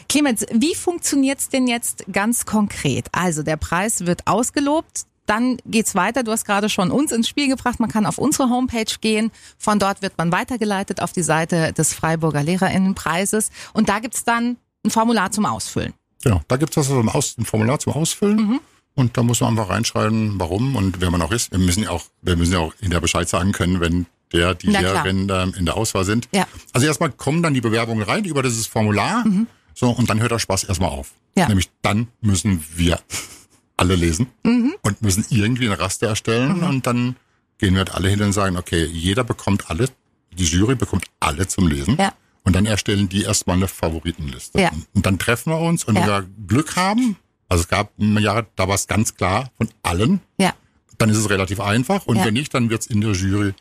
Clemens, 0.09 0.45
wie 0.51 0.75
funktioniert's 0.75 1.49
denn 1.49 1.67
jetzt 1.67 2.05
ganz 2.11 2.45
konkret? 2.45 3.07
Also 3.11 3.43
der 3.43 3.57
Preis 3.57 4.05
wird 4.05 4.27
ausgelobt. 4.27 5.03
Dann 5.25 5.57
geht's 5.65 5.95
weiter. 5.95 6.23
Du 6.23 6.31
hast 6.31 6.45
gerade 6.45 6.69
schon 6.69 6.91
uns 6.91 7.11
ins 7.11 7.27
Spiel 7.27 7.47
gebracht. 7.47 7.79
Man 7.79 7.89
kann 7.89 8.05
auf 8.05 8.17
unsere 8.17 8.49
Homepage 8.49 8.93
gehen. 9.01 9.31
Von 9.57 9.79
dort 9.79 10.01
wird 10.01 10.17
man 10.17 10.31
weitergeleitet 10.31 11.01
auf 11.01 11.13
die 11.13 11.23
Seite 11.23 11.73
des 11.73 11.93
Freiburger 11.93 12.43
Lehrerinnenpreises. 12.43 13.49
Und 13.73 13.89
da 13.89 13.99
gibt's 13.99 14.23
dann 14.23 14.57
ein 14.85 14.91
Formular 14.91 15.31
zum 15.31 15.45
Ausfüllen. 15.45 15.93
Genau, 16.23 16.41
da 16.47 16.57
gibt 16.57 16.71
es 16.71 16.77
also 16.77 16.99
ein, 16.99 17.09
Aus, 17.09 17.37
ein 17.37 17.45
Formular 17.45 17.79
zum 17.79 17.93
Ausfüllen. 17.93 18.37
Mhm. 18.37 18.59
Und 18.95 19.17
da 19.17 19.23
muss 19.23 19.41
man 19.41 19.51
einfach 19.51 19.69
reinschreiben, 19.69 20.39
warum 20.39 20.75
und 20.75 21.01
wer 21.01 21.11
man 21.11 21.21
auch 21.21 21.31
ist. 21.31 21.51
Wir 21.51 21.59
müssen 21.59 21.83
ja 21.83 21.89
auch, 21.89 22.05
wir 22.21 22.37
müssen 22.37 22.53
ja 22.53 22.59
auch 22.59 22.73
hinterher 22.79 23.01
Bescheid 23.01 23.27
sagen 23.27 23.51
können, 23.51 23.81
wenn 23.81 24.05
der, 24.31 24.55
die 24.55 24.67
Na 24.69 24.79
klar. 24.79 24.93
Lehrerin 25.05 25.29
ähm, 25.31 25.53
in 25.57 25.65
der 25.65 25.77
Auswahl 25.77 26.03
sind. 26.05 26.27
Ja. 26.33 26.47
Also 26.73 26.87
erstmal 26.87 27.11
kommen 27.11 27.43
dann 27.43 27.53
die 27.53 27.61
Bewerbungen 27.61 28.03
rein 28.03 28.25
über 28.25 28.43
dieses 28.43 28.67
Formular. 28.67 29.23
So, 29.73 29.89
und 29.91 30.09
dann 30.09 30.19
hört 30.19 30.31
der 30.31 30.39
Spaß 30.39 30.63
erstmal 30.65 30.89
auf. 30.89 31.11
Mhm. 31.35 31.39
Ja. 31.41 31.47
Nämlich 31.47 31.69
dann 31.81 32.07
müssen 32.21 32.63
wir 32.75 32.99
alle 33.77 33.95
lesen 33.95 34.27
Mhm. 34.43 34.73
und 34.81 35.01
müssen 35.01 35.25
irgendwie 35.29 35.65
eine 35.65 35.79
Raste 35.79 36.05
erstellen 36.05 36.63
und 36.63 36.87
dann 36.87 37.17
gehen 37.57 37.73
wir 37.73 37.79
halt 37.79 37.93
alle 37.93 38.09
hin 38.09 38.21
und 38.21 38.31
sagen, 38.33 38.57
okay, 38.57 38.85
jeder 38.85 39.23
bekommt 39.23 39.69
alle, 39.69 39.89
die 40.37 40.45
Jury 40.45 40.75
bekommt 40.75 41.05
alle 41.19 41.47
zum 41.47 41.67
Lesen. 41.67 41.97
Ja. 41.99 42.13
Und 42.43 42.55
dann 42.55 42.65
erstellen 42.65 43.09
die 43.09 43.23
erstmal 43.23 43.55
eine 43.57 43.67
Favoritenliste. 43.67 44.61
Ja. 44.61 44.71
Und 44.93 45.05
dann 45.05 45.17
treffen 45.19 45.51
wir 45.51 45.59
uns 45.59 45.83
und 45.83 45.95
Ja. 45.95 46.01
wenn 46.01 46.07
wir 46.09 46.29
Glück 46.47 46.75
haben, 46.75 47.17
also 47.49 47.61
es 47.63 47.67
gab 47.67 47.91
Jahre, 47.97 48.47
da 48.55 48.67
war 48.67 48.75
es 48.75 48.87
ganz 48.87 49.15
klar 49.15 49.51
von 49.57 49.69
allen, 49.83 50.21
Ja. 50.37 50.53
dann 50.97 51.09
ist 51.09 51.17
es 51.17 51.29
relativ 51.29 51.59
einfach. 51.59 52.05
Und 52.05 52.17
Ja. 52.17 52.25
wenn 52.25 52.33
nicht, 52.33 52.53
dann 52.53 52.69
wird 52.69 52.81
es 52.81 52.87
in 52.87 53.01
der 53.01 53.11
Jury 53.11 53.53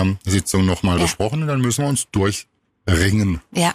ähm, 0.00 0.18
Sitzung 0.24 0.64
nochmal 0.66 0.96
Ja. 0.98 1.04
besprochen 1.04 1.42
und 1.42 1.48
dann 1.48 1.60
müssen 1.60 1.82
wir 1.84 1.88
uns 1.88 2.06
durchringen. 2.10 3.40
Ja. 3.52 3.74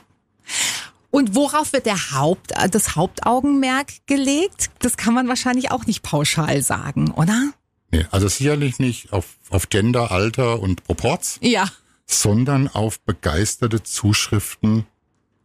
Und 1.12 1.34
worauf 1.36 1.74
wird 1.74 1.86
der 1.86 2.12
Haupt, 2.12 2.52
äh, 2.52 2.70
das 2.70 2.96
Hauptaugenmerk 2.96 3.88
gelegt? 4.06 4.70
Das 4.80 4.96
kann 4.98 5.14
man 5.14 5.28
wahrscheinlich 5.28 5.72
auch 5.72 5.86
nicht 5.86 6.04
pauschal 6.04 6.62
sagen, 6.62 7.12
oder? 7.12 7.52
Nee, 7.92 8.06
also 8.12 8.28
sicherlich 8.28 8.78
nicht 8.80 9.12
auf, 9.14 9.26
auf 9.50 9.70
Gender, 9.70 10.12
Alter 10.12 10.60
und 10.60 10.84
Proports, 10.84 11.40
Ja. 11.42 11.68
sondern 12.06 12.68
auf 12.68 13.00
begeisterte 13.00 13.82
Zuschriften 13.82 14.86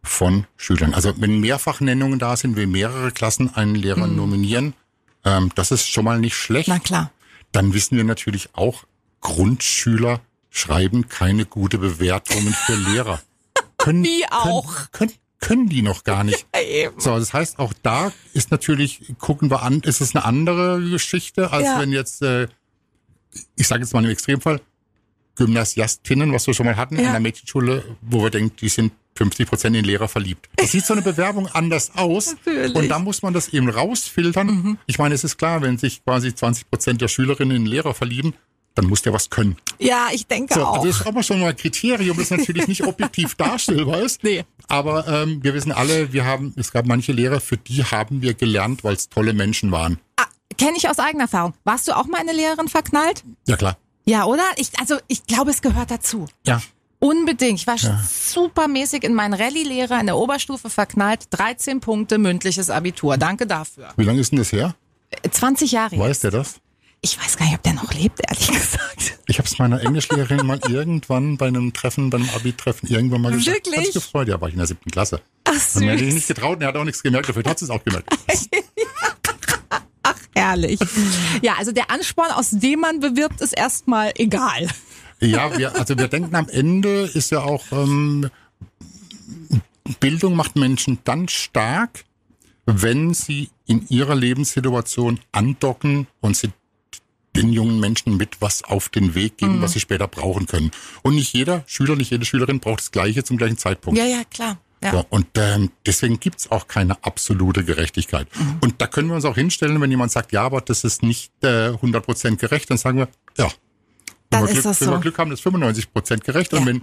von 0.03 0.45
Schülern. 0.55 0.93
Also 0.93 1.13
wenn 1.19 1.39
Mehrfachnennungen 1.39 2.19
da 2.19 2.37
sind, 2.37 2.55
wenn 2.55 2.69
mehrere 2.69 3.11
Klassen 3.11 3.55
einen 3.55 3.73
Lehrer 3.73 4.05
nominieren, 4.05 4.75
ähm, 5.23 5.51
das 5.55 5.71
ist 5.71 5.89
schon 5.89 6.05
mal 6.05 6.19
nicht 6.19 6.35
schlecht. 6.35 6.67
Na 6.67 6.77
klar. 6.77 7.11
Dann 7.51 7.73
wissen 7.73 7.97
wir 7.97 8.03
natürlich 8.03 8.49
auch, 8.53 8.83
Grundschüler 9.21 10.21
schreiben 10.55 11.09
keine 11.09 11.45
gute 11.45 11.77
Bewertungen 11.77 12.53
für 12.53 12.75
Lehrer. 12.75 13.21
Können, 13.77 14.03
Wie 14.03 14.25
auch. 14.31 14.73
Können, 14.91 15.09
können, 15.09 15.13
können 15.39 15.69
die 15.69 15.81
noch 15.81 16.03
gar 16.05 16.23
nicht. 16.23 16.47
Eben. 16.69 16.99
So, 16.99 17.17
das 17.19 17.33
heißt, 17.33 17.59
auch 17.59 17.73
da 17.83 18.11
ist 18.33 18.51
natürlich, 18.51 19.13
gucken 19.19 19.51
wir 19.51 19.61
an, 19.63 19.81
ist 19.81 20.01
es 20.01 20.15
eine 20.15 20.23
andere 20.25 20.81
Geschichte, 20.89 21.51
als 21.51 21.65
Ja. 21.65 21.79
wenn 21.79 21.91
jetzt, 21.91 22.21
äh, 22.21 22.47
ich 23.57 23.67
sage 23.67 23.81
jetzt 23.81 23.93
mal 23.93 24.03
im 24.03 24.09
Extremfall, 24.09 24.61
Gymnasiastinnen, 25.35 26.31
was 26.31 26.47
wir 26.47 26.53
schon 26.53 26.65
mal 26.65 26.77
hatten 26.77 26.95
Ja. 26.95 27.07
in 27.07 27.11
der 27.11 27.19
Mädchenschule, 27.19 27.83
wo 28.01 28.23
wir 28.23 28.29
denken, 28.29 28.55
die 28.61 28.69
sind 28.69 28.93
50 29.17 29.47
Prozent 29.47 29.75
in 29.75 29.83
Lehrer 29.83 30.07
verliebt. 30.07 30.49
Das 30.55 30.71
sieht 30.71 30.85
so 30.85 30.93
eine 30.93 31.01
Bewerbung 31.01 31.47
anders 31.47 31.91
aus. 31.95 32.35
Natürlich. 32.45 32.71
Mhm. 32.73 32.77
Und 32.79 32.87
da 32.89 32.99
muss 32.99 33.21
man 33.21 33.33
das 33.33 33.49
eben 33.49 33.69
rausfiltern. 33.69 34.77
Ich 34.87 34.97
meine, 34.97 35.13
es 35.15 35.23
ist 35.25 35.37
klar, 35.37 35.61
wenn 35.61 35.77
sich 35.77 36.03
quasi 36.03 36.33
20 36.33 36.69
Prozent 36.69 37.01
der 37.01 37.07
Schülerinnen 37.09 37.55
in 37.57 37.65
Lehrer 37.65 37.93
verlieben, 37.93 38.33
dann 38.75 38.85
muss 38.85 39.01
der 39.01 39.13
was 39.13 39.29
können. 39.29 39.57
Ja, 39.79 40.07
ich 40.13 40.27
denke 40.27 40.53
So, 40.53 40.63
auch. 40.65 40.73
also 40.75 40.87
das 40.87 40.99
ist 41.01 41.07
aber 41.07 41.23
schon 41.23 41.39
mal 41.39 41.49
ein 41.49 41.55
Kriterium, 41.57 42.17
das 42.17 42.29
natürlich 42.29 42.67
nicht 42.67 42.83
objektiv 42.83 43.35
darstellbar 43.37 44.01
ist. 44.01 44.23
Nee. 44.23 44.43
Aber 44.67 45.07
ähm, 45.07 45.43
wir 45.43 45.53
wissen 45.53 45.71
alle, 45.71 46.13
wir 46.13 46.25
haben, 46.25 46.53
es 46.57 46.71
gab 46.71 46.85
manche 46.85 47.11
Lehrer, 47.11 47.39
für 47.39 47.57
die 47.57 47.83
haben 47.83 48.21
wir 48.21 48.33
gelernt, 48.33 48.83
weil 48.83 48.93
es 48.95 49.09
tolle 49.09 49.33
Menschen 49.33 49.71
waren. 49.71 49.99
ah, 50.17 50.25
Kenne 50.57 50.77
ich 50.77 50.87
aus 50.89 50.99
eigener 50.99 51.23
Erfahrung. 51.25 51.53
Warst 51.63 51.87
du 51.87 51.95
auch 51.97 52.05
mal 52.05 52.19
eine 52.19 52.31
Lehrerin 52.33 52.67
verknallt? 52.69 53.23
Ja 53.47 53.57
klar. 53.57 53.77
Ja, 54.05 54.25
oder? 54.25 54.43
Ich, 54.57 54.69
also 54.79 54.97
ich 55.07 55.25
glaube, 55.25 55.51
es 55.51 55.61
gehört 55.61 55.89
dazu. 55.91 56.27
Ja. 56.45 56.61
Unbedingt. 56.99 57.59
Ich 57.59 57.67
war 57.67 57.77
supermäßig 57.77 59.03
in 59.03 59.13
meinen 59.13 59.33
Rallye-Lehrer 59.33 59.99
in 59.99 60.05
der 60.05 60.17
Oberstufe 60.17 60.69
verknallt. 60.69 61.25
13 61.31 61.79
Punkte 61.79 62.17
mündliches 62.17 62.69
Abitur. 62.69 63.17
Danke 63.17 63.45
dafür. 63.47 63.89
Wie 63.97 64.03
lange 64.03 64.21
ist 64.21 64.31
denn 64.31 64.39
das 64.39 64.51
her? 64.51 64.75
Äh, 65.23 65.29
20 65.29 65.71
Jahre 65.71 65.97
Weiß 65.99 66.21
der 66.21 66.31
das? 66.31 66.55
Ich 67.05 67.19
weiß 67.21 67.37
gar 67.37 67.45
nicht, 67.45 67.53
ob 67.53 67.61
der 67.61 67.73
noch 67.73 67.93
lebt, 67.93 68.19
ehrlich 68.27 68.47
gesagt. 68.47 69.19
Ich 69.27 69.37
habe 69.37 69.47
es 69.47 69.59
meiner 69.59 69.79
Englischlehrerin 69.79 70.43
mal 70.43 70.59
irgendwann 70.67 71.37
bei 71.37 71.45
einem 71.45 71.71
Treffen, 71.71 72.09
bei 72.09 72.17
einem 72.17 72.29
Abi-Treffen 72.31 72.89
irgendwann 72.89 73.21
mal 73.21 73.31
gesagt. 73.31 73.57
Wirklich? 73.57 73.77
Hat 73.77 73.85
sich 73.85 73.93
gefreut, 73.93 74.27
ja, 74.27 74.41
war 74.41 74.47
ich 74.47 74.55
in 74.55 74.57
der 74.57 74.65
siebten 74.65 74.89
Klasse. 74.89 75.21
Ach, 75.43 75.53
Und 75.75 75.83
er 75.83 75.91
hat 75.91 75.99
sich 75.99 76.07
süß. 76.07 76.15
nicht 76.15 76.27
getraut 76.27 76.63
er 76.63 76.69
hat 76.69 76.75
auch 76.77 76.83
nichts 76.83 77.03
gemerkt, 77.03 77.29
dafür 77.29 77.43
hat 77.45 77.61
es 77.61 77.69
auch 77.69 77.83
gemerkt. 77.83 78.09
Herrlich. 80.33 80.79
Ja, 81.43 81.53
also 81.59 81.71
der 81.71 81.91
Ansporn, 81.91 82.31
aus 82.31 82.49
dem 82.49 82.79
man 82.79 82.99
bewirbt, 82.99 83.39
ist 83.39 83.55
erstmal 83.55 84.11
egal. 84.15 84.67
Ja, 85.19 85.55
wir, 85.55 85.75
also 85.75 85.95
wir 85.99 86.07
denken 86.07 86.33
am 86.35 86.49
Ende 86.49 87.01
ist 87.13 87.29
ja 87.29 87.41
auch, 87.41 87.71
ähm, 87.71 88.31
Bildung 89.99 90.35
macht 90.35 90.55
Menschen 90.55 90.97
dann 91.03 91.27
stark, 91.29 92.03
wenn 92.65 93.13
sie 93.13 93.51
in 93.67 93.85
ihrer 93.89 94.15
Lebenssituation 94.15 95.19
andocken 95.31 96.07
und 96.19 96.35
sie 96.35 96.49
den 97.35 97.53
jungen 97.53 97.79
Menschen 97.79 98.17
mit 98.17 98.41
was 98.41 98.63
auf 98.63 98.89
den 98.89 99.15
Weg 99.15 99.37
geben, 99.37 99.61
was 99.61 99.73
sie 99.73 99.79
später 99.79 100.07
brauchen 100.07 100.45
können. 100.45 100.71
Und 101.01 101.15
nicht 101.15 101.33
jeder 101.33 101.63
Schüler, 101.67 101.95
nicht 101.95 102.11
jede 102.11 102.25
Schülerin 102.25 102.59
braucht 102.59 102.79
das 102.79 102.91
Gleiche 102.91 103.23
zum 103.23 103.37
gleichen 103.37 103.57
Zeitpunkt. 103.57 103.99
Ja, 103.99 104.05
ja, 104.05 104.23
klar. 104.23 104.57
Ja. 104.83 104.91
So, 104.91 105.05
und 105.09 105.27
ähm, 105.35 105.71
deswegen 105.85 106.19
gibt's 106.19 106.51
auch 106.51 106.67
keine 106.67 107.03
absolute 107.03 107.63
Gerechtigkeit. 107.63 108.27
Mhm. 108.37 108.57
Und 108.61 108.81
da 108.81 108.87
können 108.87 109.07
wir 109.07 109.15
uns 109.15 109.25
auch 109.25 109.35
hinstellen, 109.35 109.79
wenn 109.81 109.89
jemand 109.89 110.11
sagt, 110.11 110.31
ja, 110.31 110.43
aber 110.43 110.61
das 110.61 110.83
ist 110.83 111.01
nicht 111.01 111.31
äh, 111.41 111.69
100% 111.69 112.35
gerecht, 112.35 112.69
dann 112.69 112.77
sagen 112.77 112.99
wir, 112.99 113.07
ja, 113.37 113.45
wenn, 113.45 113.51
Dann 114.29 114.41
wir 114.41 114.47
ist 114.47 114.53
Glück, 114.53 114.63
das 114.63 114.81
wenn 114.81 114.89
wir 114.89 114.95
so. 114.95 115.01
Glück 115.01 115.17
haben, 115.17 115.31
ist 115.31 115.45
95% 115.45 116.23
gerecht. 116.23 116.53
Ja. 116.53 116.59
Und 116.59 116.65
wenn 116.65 116.81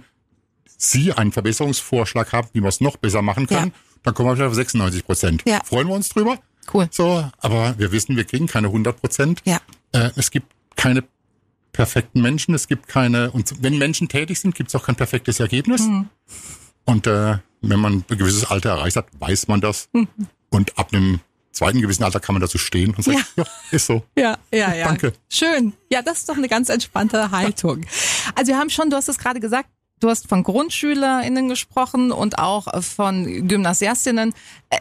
Sie 0.77 1.13
einen 1.13 1.31
Verbesserungsvorschlag 1.31 2.33
haben, 2.33 2.47
wie 2.53 2.61
wir 2.61 2.67
es 2.67 2.81
noch 2.81 2.97
besser 2.97 3.21
machen 3.21 3.47
können, 3.47 3.73
dann 4.03 4.13
kommen 4.13 4.37
wir 4.37 4.47
auf 4.47 4.53
96%. 4.53 5.41
Ja. 5.47 5.61
Freuen 5.63 5.87
wir 5.87 5.95
uns 5.95 6.09
drüber. 6.09 6.39
Cool. 6.73 6.87
So, 6.91 7.29
aber 7.39 7.77
wir 7.77 7.91
wissen, 7.91 8.15
wir 8.15 8.25
kriegen 8.25 8.47
keine 8.47 8.67
100%. 8.67 9.39
Ja. 9.45 9.59
Äh, 9.93 10.11
es 10.15 10.31
gibt 10.31 10.47
keine 10.75 11.03
perfekten 11.71 12.21
Menschen, 12.21 12.53
es 12.53 12.67
gibt 12.67 12.87
keine, 12.87 13.31
und 13.31 13.63
wenn 13.63 13.77
Menschen 13.77 14.07
tätig 14.07 14.39
sind, 14.39 14.53
gibt 14.55 14.69
es 14.69 14.75
auch 14.75 14.85
kein 14.85 14.95
perfektes 14.95 15.39
Ergebnis. 15.39 15.81
Mhm. 15.81 16.09
Und 16.85 17.07
äh, 17.07 17.37
wenn 17.61 17.79
man 17.79 18.03
ein 18.09 18.17
gewisses 18.17 18.45
Alter 18.45 18.71
erreicht 18.71 18.97
hat, 18.97 19.07
weiß 19.19 19.47
man 19.47 19.61
das. 19.61 19.89
Mhm. 19.93 20.07
Und 20.49 20.77
ab 20.77 20.93
einem 20.93 21.19
zweiten 21.51 21.81
gewissen 21.81 22.03
Alter 22.03 22.19
kann 22.19 22.33
man 22.33 22.41
dazu 22.41 22.57
stehen 22.57 22.93
und 22.93 23.03
sagen, 23.03 23.23
ja, 23.35 23.45
ist 23.71 23.85
so. 23.85 24.03
Ja, 24.17 24.37
ja, 24.51 24.73
ja. 24.73 24.87
Danke. 24.87 25.13
Schön. 25.29 25.73
Ja, 25.89 26.01
das 26.01 26.19
ist 26.19 26.29
doch 26.29 26.37
eine 26.37 26.49
ganz 26.49 26.69
entspannte 26.69 27.31
Haltung. 27.31 27.85
Also 28.35 28.51
wir 28.51 28.59
haben 28.59 28.69
schon, 28.69 28.89
du 28.89 28.95
hast 28.95 29.07
es 29.07 29.17
gerade 29.17 29.39
gesagt, 29.39 29.69
du 30.03 30.09
hast 30.09 30.27
von 30.27 30.43
GrundschülerInnen 30.43 31.47
gesprochen 31.47 32.11
und 32.11 32.37
auch 32.37 32.67
von 32.83 33.47
Gymnasiastinnen. 33.47 34.33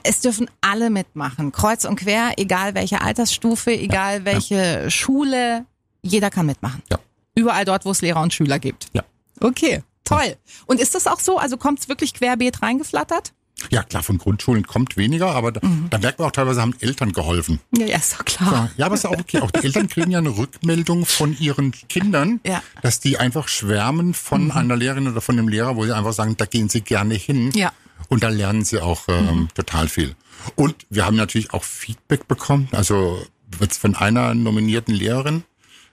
Es 0.03 0.21
dürfen 0.21 0.51
alle 0.61 0.91
mitmachen. 0.91 1.53
Kreuz 1.53 1.85
und 1.85 1.97
quer, 1.97 2.33
egal 2.37 2.75
welche 2.75 3.01
Altersstufe, 3.01 3.71
egal 3.71 4.25
welche 4.25 4.91
Schule, 4.91 5.65
jeder 6.03 6.31
kann 6.31 6.47
mitmachen. 6.47 6.83
Ja. 6.91 6.99
Überall 7.35 7.65
dort, 7.65 7.85
wo 7.85 7.93
es 7.93 8.03
Lehrer 8.03 8.21
und 8.21 8.35
Schüler 8.35 8.59
gibt. 8.59 8.89
Ja. 8.93 9.03
Okay, 9.41 9.83
toll. 10.05 10.37
Und 10.67 10.81
ist 10.81 10.95
das 10.95 11.07
auch 11.07 11.21
so? 11.21 11.39
Also 11.39 11.57
kommt 11.57 11.79
es 11.79 11.89
wirklich 11.89 12.15
querbeet 12.15 12.63
reingeflattert? 12.63 13.33
Ja, 13.71 13.83
klar, 13.85 14.03
von 14.03 14.19
Grundschulen 14.19 14.67
kommt 14.67 14.97
weniger, 14.97 15.29
aber 15.31 15.53
da, 15.53 15.61
Mhm. 15.67 15.87
da 15.91 15.99
merkt 15.99 16.19
man 16.19 16.29
auch 16.29 16.33
teilweise, 16.33 16.61
haben 16.61 16.75
Eltern 16.81 17.13
geholfen. 17.13 17.61
Ja, 17.77 17.87
ja, 17.87 17.97
ist 17.99 18.15
doch 18.15 18.25
klar. 18.25 18.71
Ja, 18.77 18.87
aber 18.87 18.97
ist 18.97 19.05
auch 19.07 19.13
okay. 19.13 19.39
Auch 19.41 19.51
die 19.53 19.65
Eltern 19.65 19.89
kriegen 19.89 20.11
ja 20.11 20.19
eine 20.19 20.37
Rückmeldung 20.37 21.07
von 21.07 21.37
ihren 21.39 21.71
Kindern, 21.89 22.41
Ja. 22.45 22.59
Mhm. 22.59 22.81
dass 22.83 22.99
die 23.01 23.19
einfach 23.19 23.47
schwärmen 23.49 24.15
von 24.15 24.51
einer 24.51 24.77
Lehrerin 24.77 25.07
oder 25.07 25.21
von 25.21 25.37
dem 25.37 25.49
Lehrer, 25.49 25.77
wo 25.77 25.85
sie 25.85 25.95
einfach 25.95 26.13
sagen, 26.13 26.37
da 26.37 26.45
gehen 26.45 26.69
sie 26.69 26.81
gerne 26.81 27.15
hin. 27.15 27.51
Ja. 27.55 27.73
Und 28.09 28.25
da 28.25 28.29
lernen 28.31 28.65
sie 28.65 28.81
auch 28.81 29.03
ähm, 29.09 29.49
total 29.55 29.89
viel. 29.89 30.17
Und 30.57 30.75
wir 30.91 31.07
haben 31.07 31.17
natürlich 31.17 31.53
auch 31.53 31.63
Feedback 31.63 32.27
bekommen, 32.27 32.69
also 32.73 33.25
jetzt 33.61 33.79
von 33.79 33.95
einer 33.95 34.35
nominierten 34.35 34.93
Lehrerin, 34.95 35.45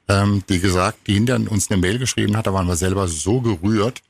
ähm, 0.07 0.43
die 0.49 0.59
gesagt, 0.59 1.05
die 1.05 1.13
hinter 1.13 1.35
uns 1.35 1.69
eine 1.69 1.79
Mail 1.79 1.99
geschrieben 1.99 2.35
hat, 2.35 2.47
da 2.47 2.53
waren 2.53 2.65
wir 2.67 2.75
selber 2.75 3.07
so 3.07 3.41
gerührt, 3.41 4.01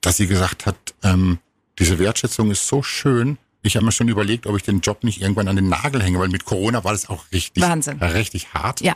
dass 0.00 0.16
sie 0.18 0.28
gesagt 0.28 0.64
hat, 0.66 0.76
ähm, 1.02 1.38
diese 1.78 1.98
Wertschätzung 1.98 2.50
ist 2.50 2.66
so 2.66 2.82
schön. 2.82 3.38
Ich 3.62 3.76
habe 3.76 3.86
mir 3.86 3.92
schon 3.92 4.08
überlegt, 4.08 4.46
ob 4.46 4.56
ich 4.56 4.62
den 4.62 4.80
Job 4.80 5.04
nicht 5.04 5.20
irgendwann 5.20 5.48
an 5.48 5.56
den 5.56 5.68
Nagel 5.68 6.02
hänge, 6.02 6.18
weil 6.18 6.28
mit 6.28 6.44
Corona 6.44 6.84
war 6.84 6.92
das 6.92 7.08
auch 7.08 7.24
richtig, 7.32 7.62
Wahnsinn. 7.62 7.98
richtig 8.02 8.52
hart. 8.52 8.80
Ja. 8.80 8.94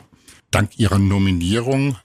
Dank 0.51 0.77
ihrer 0.77 0.99
Nominierung 0.99 1.97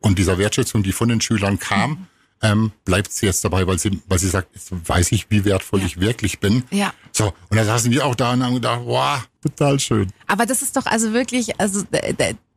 und 0.00 0.18
dieser 0.18 0.38
Wertschätzung, 0.38 0.82
die 0.82 0.92
von 0.92 1.08
den 1.08 1.20
Schülern 1.20 1.58
kam, 1.58 2.06
ähm, 2.42 2.72
bleibt 2.84 3.12
sie 3.12 3.26
jetzt 3.26 3.44
dabei, 3.44 3.66
weil 3.66 3.78
sie, 3.78 4.00
weil 4.08 4.18
sie 4.18 4.28
sagt, 4.28 4.54
jetzt 4.54 4.70
weiß 4.88 5.12
ich, 5.12 5.30
wie 5.30 5.44
wertvoll 5.44 5.82
ich 5.82 6.00
wirklich 6.00 6.38
bin. 6.38 6.64
Ja. 6.70 6.92
So, 7.12 7.32
und 7.48 7.56
da 7.56 7.64
saßen 7.64 7.90
wir 7.90 8.04
auch 8.04 8.14
da 8.14 8.32
und 8.32 8.42
haben 8.44 8.54
gedacht, 8.54 8.82
wow, 8.84 9.26
total 9.42 9.80
schön. 9.80 10.12
Aber 10.26 10.46
das 10.46 10.62
ist 10.62 10.76
doch 10.76 10.86
also 10.86 11.12
wirklich, 11.12 11.58
also 11.60 11.82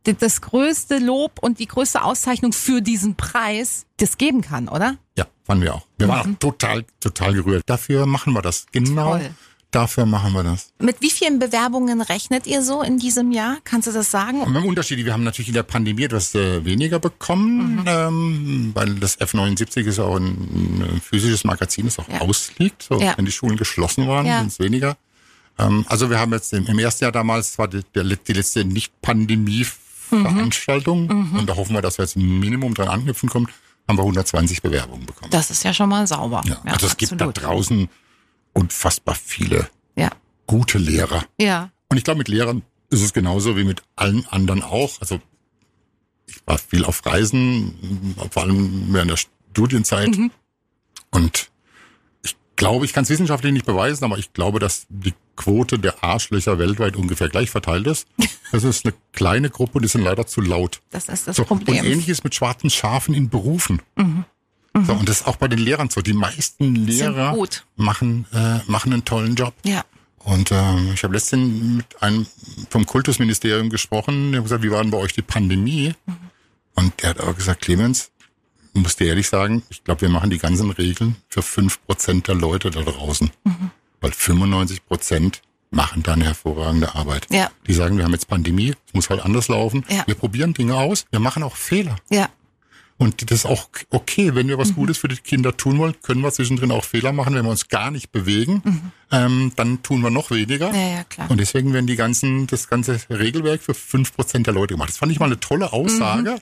das 0.04 0.42
größte 0.42 0.98
Lob 1.00 1.40
und 1.42 1.60
die 1.60 1.68
größte 1.68 2.04
Auszeichnung 2.04 2.54
für 2.54 2.82
diesen 2.82 3.16
Preis, 3.16 3.86
das 3.98 4.18
geben 4.18 4.42
kann, 4.42 4.68
oder? 4.68 4.98
Ja, 5.18 5.28
fanden 5.50 5.64
wir 5.64 5.74
auch. 5.74 5.88
Wir 5.98 6.08
waren 6.08 6.36
auch 6.36 6.40
total, 6.40 6.86
total 7.00 7.34
gerührt. 7.34 7.64
Dafür 7.66 8.06
machen 8.06 8.34
wir 8.34 8.44
das. 8.44 8.68
Genau 8.72 9.14
Toll. 9.18 9.32
dafür 9.72 10.06
machen 10.06 10.34
wir 10.34 10.44
das. 10.44 10.72
Mit 10.78 11.02
wie 11.02 11.10
vielen 11.10 11.40
Bewerbungen 11.40 12.02
rechnet 12.02 12.46
ihr 12.46 12.62
so 12.62 12.84
in 12.84 13.00
diesem 13.00 13.32
Jahr? 13.32 13.58
Kannst 13.64 13.88
du 13.88 13.92
das 13.92 14.12
sagen? 14.12 14.42
Wir 14.46 14.54
haben 14.62 14.68
Unterschiede. 14.68 15.04
Wir 15.06 15.14
haben 15.14 15.24
natürlich 15.24 15.48
in 15.48 15.56
der 15.56 15.64
Pandemie 15.64 16.04
etwas 16.04 16.36
äh, 16.36 16.64
weniger 16.66 17.00
bekommen, 17.00 17.84
ähm, 17.88 18.70
weil 18.76 18.94
das 18.96 19.20
F79 19.20 19.88
ist 19.88 19.98
auch 20.00 20.18
ein, 20.18 20.86
ein 20.94 21.02
physisches 21.04 21.44
Magazin, 21.44 21.86
das 21.86 21.98
auch 21.98 22.08
Ja. 22.10 22.22
ausliegt. 22.22 22.84
So, 22.84 23.00
Ja. 23.02 23.18
Wenn 23.18 23.26
die 23.26 23.32
Schulen 23.32 23.58
geschlossen 23.58 24.08
waren, 24.08 24.28
Ja. 24.28 24.38
sind 24.42 24.52
es 24.52 24.60
weniger. 24.60 24.98
Ähm, 25.58 25.84
also 25.90 26.12
wir 26.12 26.20
haben 26.20 26.32
jetzt 26.32 26.54
im, 26.54 26.68
im 26.68 26.78
ersten 26.78 27.06
Jahr 27.06 27.12
damals, 27.12 27.48
das 27.52 27.58
war 27.58 27.68
die, 27.68 27.82
der, 27.96 28.04
die 28.04 28.34
letzte 28.34 28.66
Nicht-Pandemie-Veranstaltung 28.66 31.10
und 31.38 31.50
da 31.50 31.56
hoffen 31.56 31.74
wir, 31.74 31.82
dass 31.82 31.98
wir 31.98 32.06
jetzt 32.06 32.18
ein 32.18 32.40
Minimum 32.40 32.76
dran 32.76 32.88
anknüpfen 32.88 33.30
kommen, 33.30 33.48
haben 33.90 33.98
wir 33.98 34.04
120 34.04 34.62
Bewerbungen 34.62 35.06
bekommen. 35.06 35.32
Das 35.32 35.50
ist 35.52 35.64
ja 35.64 35.74
schon 35.74 35.90
mal 35.90 36.08
sauber. 36.08 36.42
Ja. 36.46 36.62
also 36.64 36.86
es 36.88 36.96
gibt 36.96 37.12
da 37.12 37.26
absolut. 37.28 37.44
draußen 37.44 37.90
unfassbar 38.54 39.16
viele 39.16 39.68
Ja. 39.98 40.12
gute 40.48 40.78
Lehrer. 40.78 41.26
Ja. 41.42 41.72
Und 41.90 41.98
ich 41.98 42.04
glaube, 42.06 42.20
mit 42.20 42.28
Lehrern 42.30 42.62
ist 42.90 43.02
es 43.02 43.12
genauso 43.14 43.58
wie 43.58 43.64
mit 43.66 43.82
allen 43.98 44.26
anderen 44.28 44.64
auch. 44.64 45.02
Also 45.02 45.20
ich 46.28 46.38
war 46.46 46.58
viel 46.60 46.86
auf 46.86 47.06
Reisen, 47.06 48.16
vor 48.32 48.44
allem 48.44 48.94
während 48.94 49.12
der 49.12 49.18
Studienzeit. 49.18 50.16
Und 51.12 51.38
ich 51.38 51.50
glaube, 52.60 52.86
ich 52.86 52.94
kann 52.94 53.04
es 53.04 53.10
wissenschaftlich 53.10 53.52
nicht 53.52 53.66
beweisen, 53.66 54.04
aber 54.06 54.20
ich 54.20 54.34
glaube, 54.34 54.60
dass 54.60 54.86
die 54.90 55.14
Quote 55.36 55.80
der 55.80 56.04
Arschlöcher 56.04 56.60
weltweit 56.60 56.96
ungefähr 56.96 57.30
gleich 57.30 57.50
verteilt 57.50 57.88
ist. 57.88 58.08
Das 58.52 58.64
ist 58.64 58.84
eine 58.84 58.96
kleine 59.14 59.52
Gruppe 59.52 59.74
und 59.74 59.84
die 59.84 59.88
sind 59.90 60.02
leider 60.04 60.26
zu 60.26 60.42
laut. 60.42 60.82
Das 60.90 61.08
ist 61.08 61.28
das 61.28 61.36
So, 61.36 61.44
und 61.44 61.66
Problem. 61.66 61.86
ähnliches 61.86 62.24
mit 62.24 62.34
schwarzen 62.34 62.72
Schafen 62.72 63.14
in 63.14 63.30
Berufen. 63.30 63.80
So, 63.96 64.94
und 64.94 65.08
das 65.08 65.22
ist 65.22 65.28
auch 65.28 65.36
bei 65.36 65.48
den 65.48 65.60
Lehrern 65.60 65.92
so. 65.92 66.02
Die 66.02 66.14
meisten 66.14 66.74
Lehrer 66.74 67.38
machen, 67.76 68.26
äh, 68.34 68.58
machen 68.66 68.92
einen 68.92 69.06
tollen 69.06 69.36
Job. 69.36 69.54
Ja. 69.64 69.84
Und 70.18 70.52
ähm, 70.52 70.94
ich 70.96 71.04
habe 71.04 71.14
letztens 71.14 71.64
mit 71.78 72.02
einem 72.02 72.26
vom 72.72 72.88
Kultusministerium 72.88 73.70
gesprochen, 73.70 74.32
der 74.32 74.40
hat 74.40 74.46
gesagt, 74.46 74.64
wie 74.64 74.72
war 74.72 74.82
denn 74.82 74.90
bei 74.90 74.98
euch 74.98 75.14
die 75.14 75.22
Pandemie? 75.22 75.94
Und 76.74 76.94
der 77.04 77.12
hat 77.12 77.20
auch 77.20 77.36
gesagt, 77.36 77.62
Clemens, 77.62 78.10
ich 78.19 78.19
muss 78.80 78.96
dir 78.96 79.08
ehrlich 79.08 79.30
sagen, 79.30 79.64
ich 79.70 79.84
glaube, 79.84 80.02
wir 80.02 80.10
machen 80.10 80.30
die 80.30 80.38
ganzen 80.38 80.72
Regeln 80.72 81.16
für 81.28 81.42
fünf 81.42 81.86
Prozent 81.86 82.28
der 82.28 82.36
Leute 82.36 82.72
da 82.72 82.82
draußen. 82.82 83.30
Weil 84.02 84.12
95 84.12 84.86
Prozent 84.86 85.42
machen 85.72 86.04
da 86.04 86.14
eine 86.14 86.26
hervorragende 86.26 86.96
Arbeit. 86.96 87.28
Ja. 87.30 87.50
Die 87.68 87.74
sagen, 87.74 87.98
wir 87.98 88.04
haben 88.04 88.14
jetzt 88.14 88.28
Pandemie, 88.28 88.74
es 88.88 88.94
muss 88.94 89.10
halt 89.10 89.22
anders 89.22 89.48
laufen. 89.48 89.86
Ja. 89.90 90.04
Wir 90.08 90.16
probieren 90.16 90.54
Dinge 90.54 90.76
aus, 90.76 91.06
wir 91.12 91.20
machen 91.20 91.44
auch 91.44 91.56
Fehler. 91.56 91.96
Ja. 92.10 92.30
Und 93.00 93.32
das 93.32 93.40
ist 93.40 93.46
auch 93.46 93.70
okay, 93.92 94.36
wenn 94.36 94.50
wir 94.50 94.58
was 94.58 94.76
Gutes 94.76 94.98
für 94.98 95.08
die 95.08 95.16
Kinder 95.16 95.56
tun 95.56 95.78
wollen, 95.80 95.96
können 96.02 96.20
wir 96.20 96.32
zwischendrin 96.34 96.70
auch 96.70 96.84
Fehler 96.84 97.14
machen, 97.14 97.34
wenn 97.34 97.46
wir 97.46 97.50
uns 97.50 97.70
gar 97.70 97.92
nicht 97.92 98.12
bewegen, 98.12 98.62
ähm, 99.10 99.54
dann 99.56 99.82
tun 99.82 100.02
wir 100.02 100.10
noch 100.10 100.32
weniger. 100.32 100.74
Ja, 100.74 100.98
ja, 100.98 101.04
klar. 101.06 101.32
Und 101.32 101.40
deswegen 101.40 101.72
werden 101.72 101.88
die 101.88 101.96
ganzen, 101.96 102.46
das 102.48 102.68
ganze 102.68 103.00
Regelwerk 103.10 103.62
für 103.64 103.74
fünf 103.74 104.14
Prozent 104.14 104.48
der 104.48 104.54
Leute 104.54 104.74
gemacht. 104.74 104.90
Das 104.90 104.98
fand 104.98 105.14
ich 105.14 105.20
mal 105.20 105.28
eine 105.28 105.40
tolle 105.40 105.72
Aussage. 105.72 106.42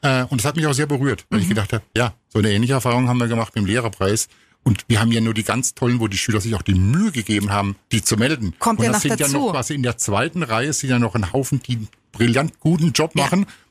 Äh, 0.00 0.24
und 0.24 0.40
das 0.40 0.46
hat 0.46 0.56
mich 0.56 0.66
auch 0.66 0.72
sehr 0.72 0.86
berührt, 0.86 1.26
weil 1.28 1.40
ich 1.40 1.48
gedacht 1.48 1.74
habe, 1.74 1.84
ja, 1.94 2.14
so 2.28 2.38
eine 2.38 2.52
ähnliche 2.52 2.72
Erfahrung 2.72 3.06
haben 3.08 3.18
wir 3.18 3.28
gemacht 3.28 3.54
mit 3.54 3.64
dem 3.64 3.66
Lehrerpreis. 3.66 4.28
Und 4.64 4.84
wir 4.88 5.00
haben 5.00 5.12
ja 5.12 5.20
nur 5.20 5.34
die 5.34 5.44
ganz 5.44 5.74
tollen, 5.74 6.00
wo 6.00 6.08
die 6.08 6.18
Schüler 6.18 6.40
sich 6.40 6.54
auch 6.54 6.62
die 6.62 6.74
Mühe 6.74 7.12
gegeben 7.12 7.50
haben, 7.52 7.76
die 7.92 8.02
zu 8.02 8.16
melden. 8.16 8.54
Kommt 8.58 8.80
und 8.80 8.86
ja 8.86 8.92
das 8.92 9.04
noch 9.04 9.10
sind 9.10 9.20
dazu. 9.20 9.32
ja 9.32 9.38
noch 9.38 9.50
quasi 9.52 9.74
in 9.74 9.82
der 9.82 9.98
zweiten 9.98 10.42
Reihe 10.42 10.72
sind 10.72 10.90
ja 10.90 10.98
noch 10.98 11.14
ein 11.14 11.32
Haufen, 11.32 11.62
die 11.62 11.76
einen 11.76 11.88
brillant 12.12 12.60
guten 12.60 12.92
Job 12.92 13.12
Ja. 13.14 13.28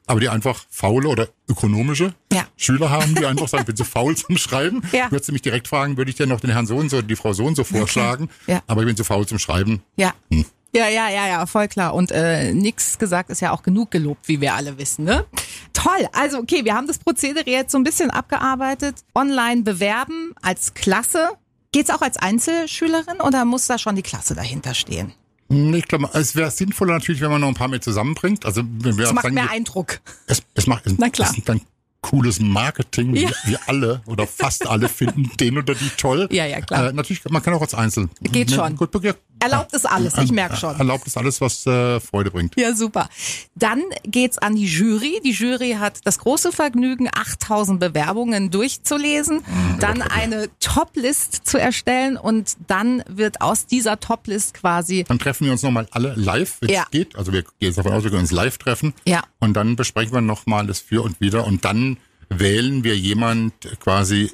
Aber 0.08 0.20
die 0.20 0.30
einfach 0.30 0.66
faule 0.70 1.08
oder 1.10 1.28
ökonomische 1.48 2.14
Ja. 2.34 2.46
Schüler 2.58 2.90
haben, 2.90 3.14
die 3.16 3.26
einfach 3.28 3.48
sagen, 3.48 3.62
ich 3.62 3.68
bin 3.68 3.76
zu 3.76 3.84
faul 3.86 4.16
zum 4.16 4.38
Schreiben. 4.38 4.82
Ja. 4.92 5.12
Würdest 5.12 5.30
du 5.30 5.34
mich 5.34 5.42
direkt 5.44 5.68
fragen, 5.68 5.98
würde 5.98 6.10
ich 6.10 6.18
dir 6.18 6.26
noch 6.26 6.40
den 6.40 6.50
Herrn 6.50 6.66
so 6.66 6.76
und 6.78 6.90
so, 6.90 7.02
die 7.02 7.16
Frau 7.16 7.34
so 7.34 7.46
und 7.46 7.56
so 7.56 7.64
vorschlagen, 7.64 8.30
Ja. 8.48 8.62
aber 8.68 8.82
ich 8.82 8.88
bin 8.88 8.98
zu 8.98 9.04
faul 9.04 9.28
zum 9.28 9.38
Schreiben. 9.40 9.84
Ja. 9.98 10.14
Hm. 10.32 10.46
Ja, 10.76 10.90
ja, 10.90 11.10
ja, 11.10 11.28
ja, 11.28 11.46
voll 11.46 11.70
klar. 11.70 11.94
Und 11.94 12.12
äh, 12.12 12.54
nix 12.54 13.00
gesagt 13.00 13.30
ist 13.30 13.40
ja 13.40 13.52
auch 13.52 13.64
genug 13.64 13.90
gelobt, 13.90 14.28
wie 14.28 14.42
wir 14.42 14.54
alle 14.54 14.78
wissen, 14.78 15.06
ne? 15.06 15.26
Toll. 15.74 16.08
Also, 16.12 16.40
okay, 16.40 16.66
wir 16.66 16.76
haben 16.76 16.88
das 16.88 17.00
Prozedere 17.00 17.50
jetzt 17.50 17.72
so 17.72 17.78
ein 17.78 17.84
bisschen 17.86 18.12
abgearbeitet. 18.12 18.98
Online 19.16 19.62
bewerben 19.64 20.34
als 20.42 20.74
Klasse. 20.74 21.30
Geht's 21.72 21.90
auch 21.90 22.02
als 22.02 22.18
Einzelschülerin 22.18 23.22
oder 23.22 23.46
muss 23.46 23.66
da 23.68 23.78
schon 23.78 23.96
die 23.96 24.02
Klasse 24.04 24.36
dahinter 24.36 24.74
stehen? 24.74 25.14
Ich 25.50 25.88
glaube, 25.88 26.10
es 26.14 26.36
wäre 26.36 26.52
sinnvoller 26.52 26.94
natürlich, 26.94 27.22
wenn 27.22 27.32
man 27.32 27.42
noch 27.42 27.48
ein 27.48 27.54
paar 27.54 27.70
mehr 27.70 27.82
zusammenbringt. 27.82 28.46
Also 28.46 28.64
wenn 28.66 28.98
wir 28.98 29.06
Das 29.06 29.14
macht 29.14 29.24
sagen, 29.24 29.36
mehr 29.36 29.50
Eindruck. 29.50 30.00
es, 30.26 30.44
es 30.54 30.68
macht 30.68 30.84
Na 30.98 31.10
klar. 31.10 31.30
Es 31.30 31.38
ist 31.38 31.48
dann 31.48 31.62
cooles 32.02 32.40
Marketing. 32.40 33.16
Ja. 33.16 33.30
Wir, 33.30 33.36
wir 33.46 33.60
alle 33.68 34.02
oder 34.06 34.28
fast 34.28 34.68
alle 34.68 34.90
finden 34.90 35.32
den 35.40 35.58
oder 35.58 35.74
die 35.74 35.90
toll. 35.98 36.28
Ja, 36.32 36.46
ja, 36.46 36.62
klar. 36.62 36.90
Äh, 36.90 36.94
natürlich, 36.94 37.24
man 37.30 37.42
kann 37.42 37.54
auch 37.54 37.62
als 37.62 37.74
Einzel. 37.74 38.10
Geht 38.22 38.52
schon. 38.52 38.76
Gut, 38.76 38.90
ja, 39.04 39.14
Erlaubt 39.40 39.74
ist 39.74 39.86
alles, 39.86 40.18
ich 40.18 40.32
merk 40.32 40.58
schon. 40.58 40.76
Erlaubt 40.78 41.06
ist 41.08 41.18
alles, 41.18 41.40
was 41.42 41.66
äh, 41.66 42.00
Freude 42.00 42.32
bringt. 42.32 42.60
Ja, 42.60 42.74
super. 42.76 43.10
Dann 43.56 43.84
geht's 44.04 44.38
an 44.38 44.56
die 44.56 44.66
Jury. 44.66 45.22
Die 45.24 45.32
Jury 45.32 45.78
hat 45.80 46.00
das 46.06 46.20
große 46.20 46.52
Vergnügen, 46.52 47.08
8000 47.14 47.80
Bewerbungen 47.80 48.50
durchzulesen, 48.52 49.44
dann 49.80 50.02
eine 50.02 50.50
Top-List 50.60 51.42
zu 51.48 51.60
erstellen 51.60 52.18
und 52.18 52.56
dann 52.68 53.04
wird 53.08 53.42
aus 53.42 53.66
dieser 53.66 54.00
Top-List 54.00 54.54
quasi 54.56 55.04
Dann 55.08 55.20
treffen 55.20 55.46
wir 55.46 55.52
uns 55.52 55.64
nochmal 55.64 55.88
alle 55.92 56.14
live, 56.16 56.58
wenn 56.62 56.70
es 56.70 56.76
Ja. 56.76 56.86
geht. 56.92 57.16
Also 57.16 57.32
wir 57.34 57.44
gehen 57.44 57.52
jetzt 57.60 57.78
davon 57.78 57.94
aus, 57.94 58.04
wir 58.04 58.10
können 58.10 58.22
uns 58.24 58.32
live 58.32 58.58
treffen. 58.58 58.94
Ja. 59.06 59.24
Und 59.40 59.54
dann 59.54 59.76
besprechen 59.76 60.14
wir 60.14 60.22
nochmal 60.22 60.66
das 60.68 60.80
Für 60.80 61.04
und 61.04 61.20
Wider. 61.22 61.46
Und 61.46 61.64
dann 61.66 61.98
wählen 62.30 62.84
wir 62.84 62.98
jemand 62.98 63.54
quasi 63.80 64.32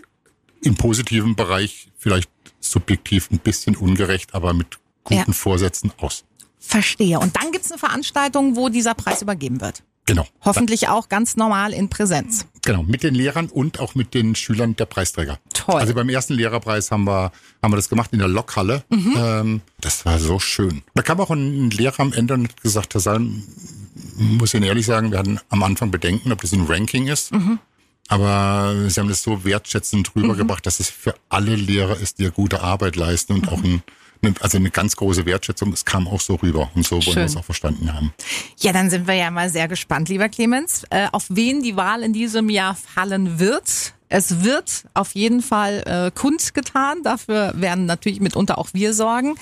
im 0.61 0.75
positiven 0.75 1.35
Bereich, 1.35 1.89
vielleicht 1.97 2.29
subjektiv 2.59 3.29
ein 3.31 3.39
bisschen 3.39 3.75
ungerecht, 3.75 4.33
aber 4.33 4.53
mit 4.53 4.77
guten 5.03 5.31
Ja. 5.31 5.33
Vorsätzen 5.33 5.91
aus. 5.97 6.23
verstehe. 6.59 7.19
Und 7.19 7.35
dann 7.35 7.51
gibt's 7.51 7.71
eine 7.71 7.77
Veranstaltung, 7.79 8.55
wo 8.55 8.69
dieser 8.69 8.93
Preis 8.93 9.21
übergeben 9.21 9.59
wird. 9.61 9.83
Genau. 10.05 10.25
Hoffentlich 10.41 10.87
auch 10.89 11.07
ganz 11.09 11.35
normal 11.37 11.71
in 11.73 11.89
Präsenz. 11.89 12.45
Genau, 12.65 12.83
mit 12.83 13.03
den 13.03 13.15
Lehrern 13.15 13.47
und 13.47 13.79
auch 13.79 13.95
mit 13.95 14.13
den 14.13 14.35
Schülern 14.35 14.75
der 14.75 14.85
Preisträger. 14.85 15.39
Toll. 15.53 15.79
Also 15.79 15.93
beim 15.93 16.09
ersten 16.09 16.33
Lehrerpreis 16.33 16.91
haben 16.91 17.05
wir, 17.05 17.31
haben 17.61 17.71
wir 17.71 17.75
das 17.77 17.87
gemacht 17.89 18.11
in 18.13 18.19
der 18.19 18.27
Lokhalle. 18.27 18.83
Ähm, 18.91 19.61
das 19.79 20.05
war 20.05 20.19
so 20.19 20.39
schön. 20.39 20.83
Da 20.93 21.01
kam 21.03 21.19
auch 21.21 21.29
ein 21.31 21.69
Lehrer 21.69 21.99
am 22.01 22.11
Ende 22.13 22.33
und 22.33 22.49
hat 22.49 22.61
gesagt, 22.61 22.93
Herr 22.93 23.01
Salm, 23.01 23.43
muss 24.15 24.53
Ihnen 24.53 24.63
ehrlich 24.63 24.85
sagen, 24.85 25.11
wir 25.11 25.19
hatten 25.19 25.39
am 25.49 25.63
Anfang 25.63 25.89
Bedenken, 25.91 26.31
ob 26.33 26.41
das 26.41 26.51
ein 26.53 26.65
Ranking 26.65 27.07
ist. 27.07 27.31
Aber 28.09 28.75
Sie 28.89 28.99
haben 28.99 29.07
das 29.09 29.23
so 29.23 29.43
wertschätzend 29.45 30.15
rübergebracht, 30.15 30.65
dass 30.65 30.79
es 30.79 30.89
für 30.89 31.15
alle 31.29 31.55
Lehrer 31.55 31.97
ist, 31.97 32.19
die 32.19 32.29
gute 32.29 32.61
Arbeit 32.61 32.95
leisten 32.95 33.33
und 33.33 33.47
auch 33.49 33.63
ein, 33.63 33.83
also 34.39 34.57
eine 34.57 34.69
ganz 34.69 34.95
große 34.95 35.25
Wertschätzung. 35.25 35.73
Es 35.73 35.85
kam 35.85 36.07
auch 36.07 36.21
so 36.21 36.35
rüber 36.35 36.69
und 36.75 36.85
so 36.85 36.95
wollen 37.05 37.15
wir 37.15 37.23
es 37.25 37.37
auch 37.37 37.45
verstanden 37.45 37.93
haben. 37.93 38.13
Ja, 38.57 38.71
dann 38.71 38.89
sind 38.89 39.07
wir 39.07 39.15
ja 39.15 39.31
mal 39.31 39.49
sehr 39.49 39.67
gespannt, 39.67 40.09
lieber 40.09 40.29
Clemens, 40.29 40.83
äh, 40.89 41.07
auf 41.11 41.25
wen 41.29 41.61
die 41.61 41.75
Wahl 41.75 42.03
in 42.03 42.13
diesem 42.13 42.49
Jahr 42.49 42.75
fallen 42.75 43.39
wird. 43.39 43.93
Es 44.09 44.43
wird 44.43 44.85
auf 44.93 45.15
jeden 45.15 45.41
Fall 45.41 45.83
äh, 45.87 46.11
kundgetan. 46.11 47.01
Dafür 47.03 47.53
werden 47.55 47.85
natürlich 47.85 48.19
mitunter 48.19 48.59
auch 48.59 48.69
wir 48.73 48.93
sorgen. 48.93 49.35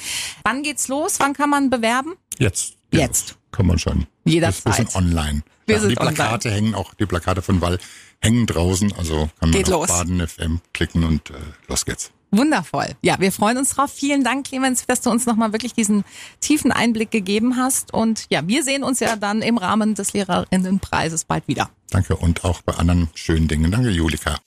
Wann 0.43 0.63
geht's 0.63 0.87
los? 0.87 1.19
Wann 1.19 1.33
kann 1.33 1.49
man 1.49 1.69
bewerben? 1.69 2.13
Jetzt. 2.37 2.75
Jetzt. 2.91 3.37
Kann 3.51 3.67
man 3.67 3.79
schon. 3.79 4.07
Jederzeit. 4.23 4.65
Wir 4.65 4.73
sind 4.73 4.95
online. 4.95 5.43
Wir 5.65 5.75
ja, 5.75 5.81
sind 5.81 5.91
die 5.91 5.95
Plakate 5.95 6.51
hängen 6.51 6.73
auch, 6.73 6.93
die 6.93 7.05
Plakate 7.05 7.41
von 7.41 7.61
Wall 7.61 7.79
hängen 8.21 8.45
draußen, 8.45 8.93
also 8.93 9.29
kann 9.39 9.49
man 9.49 9.51
Geht 9.51 9.71
auf 9.71 9.87
los. 9.87 9.87
Baden 9.87 10.27
FM 10.27 10.61
klicken 10.73 11.03
und 11.03 11.29
äh, 11.29 11.33
los 11.67 11.85
geht's. 11.85 12.11
Wundervoll. 12.31 12.87
Ja, 13.01 13.19
wir 13.19 13.31
freuen 13.31 13.57
uns 13.57 13.71
drauf. 13.71 13.91
Vielen 13.93 14.23
Dank, 14.23 14.47
Clemens, 14.47 14.85
dass 14.87 15.01
du 15.01 15.09
uns 15.09 15.25
nochmal 15.25 15.51
wirklich 15.51 15.73
diesen 15.73 16.05
tiefen 16.39 16.71
Einblick 16.71 17.11
gegeben 17.11 17.57
hast. 17.57 17.93
Und 17.93 18.25
ja, 18.29 18.47
wir 18.47 18.63
sehen 18.63 18.83
uns 18.83 19.01
ja 19.01 19.17
dann 19.17 19.41
im 19.41 19.57
Rahmen 19.57 19.95
des 19.95 20.13
Lehrerinnenpreises 20.13 21.25
bald 21.25 21.47
wieder. 21.47 21.69
Danke 21.89 22.15
und 22.15 22.45
auch 22.45 22.61
bei 22.61 22.73
anderen 22.73 23.09
schönen 23.15 23.49
Dingen. 23.49 23.69
Danke, 23.69 23.89
Julika. 23.89 24.37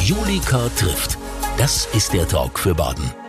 Julika 0.00 0.68
trifft. 0.76 1.18
Das 1.58 1.86
ist 1.94 2.12
der 2.14 2.26
Talk 2.26 2.58
für 2.58 2.74
Baden. 2.74 3.21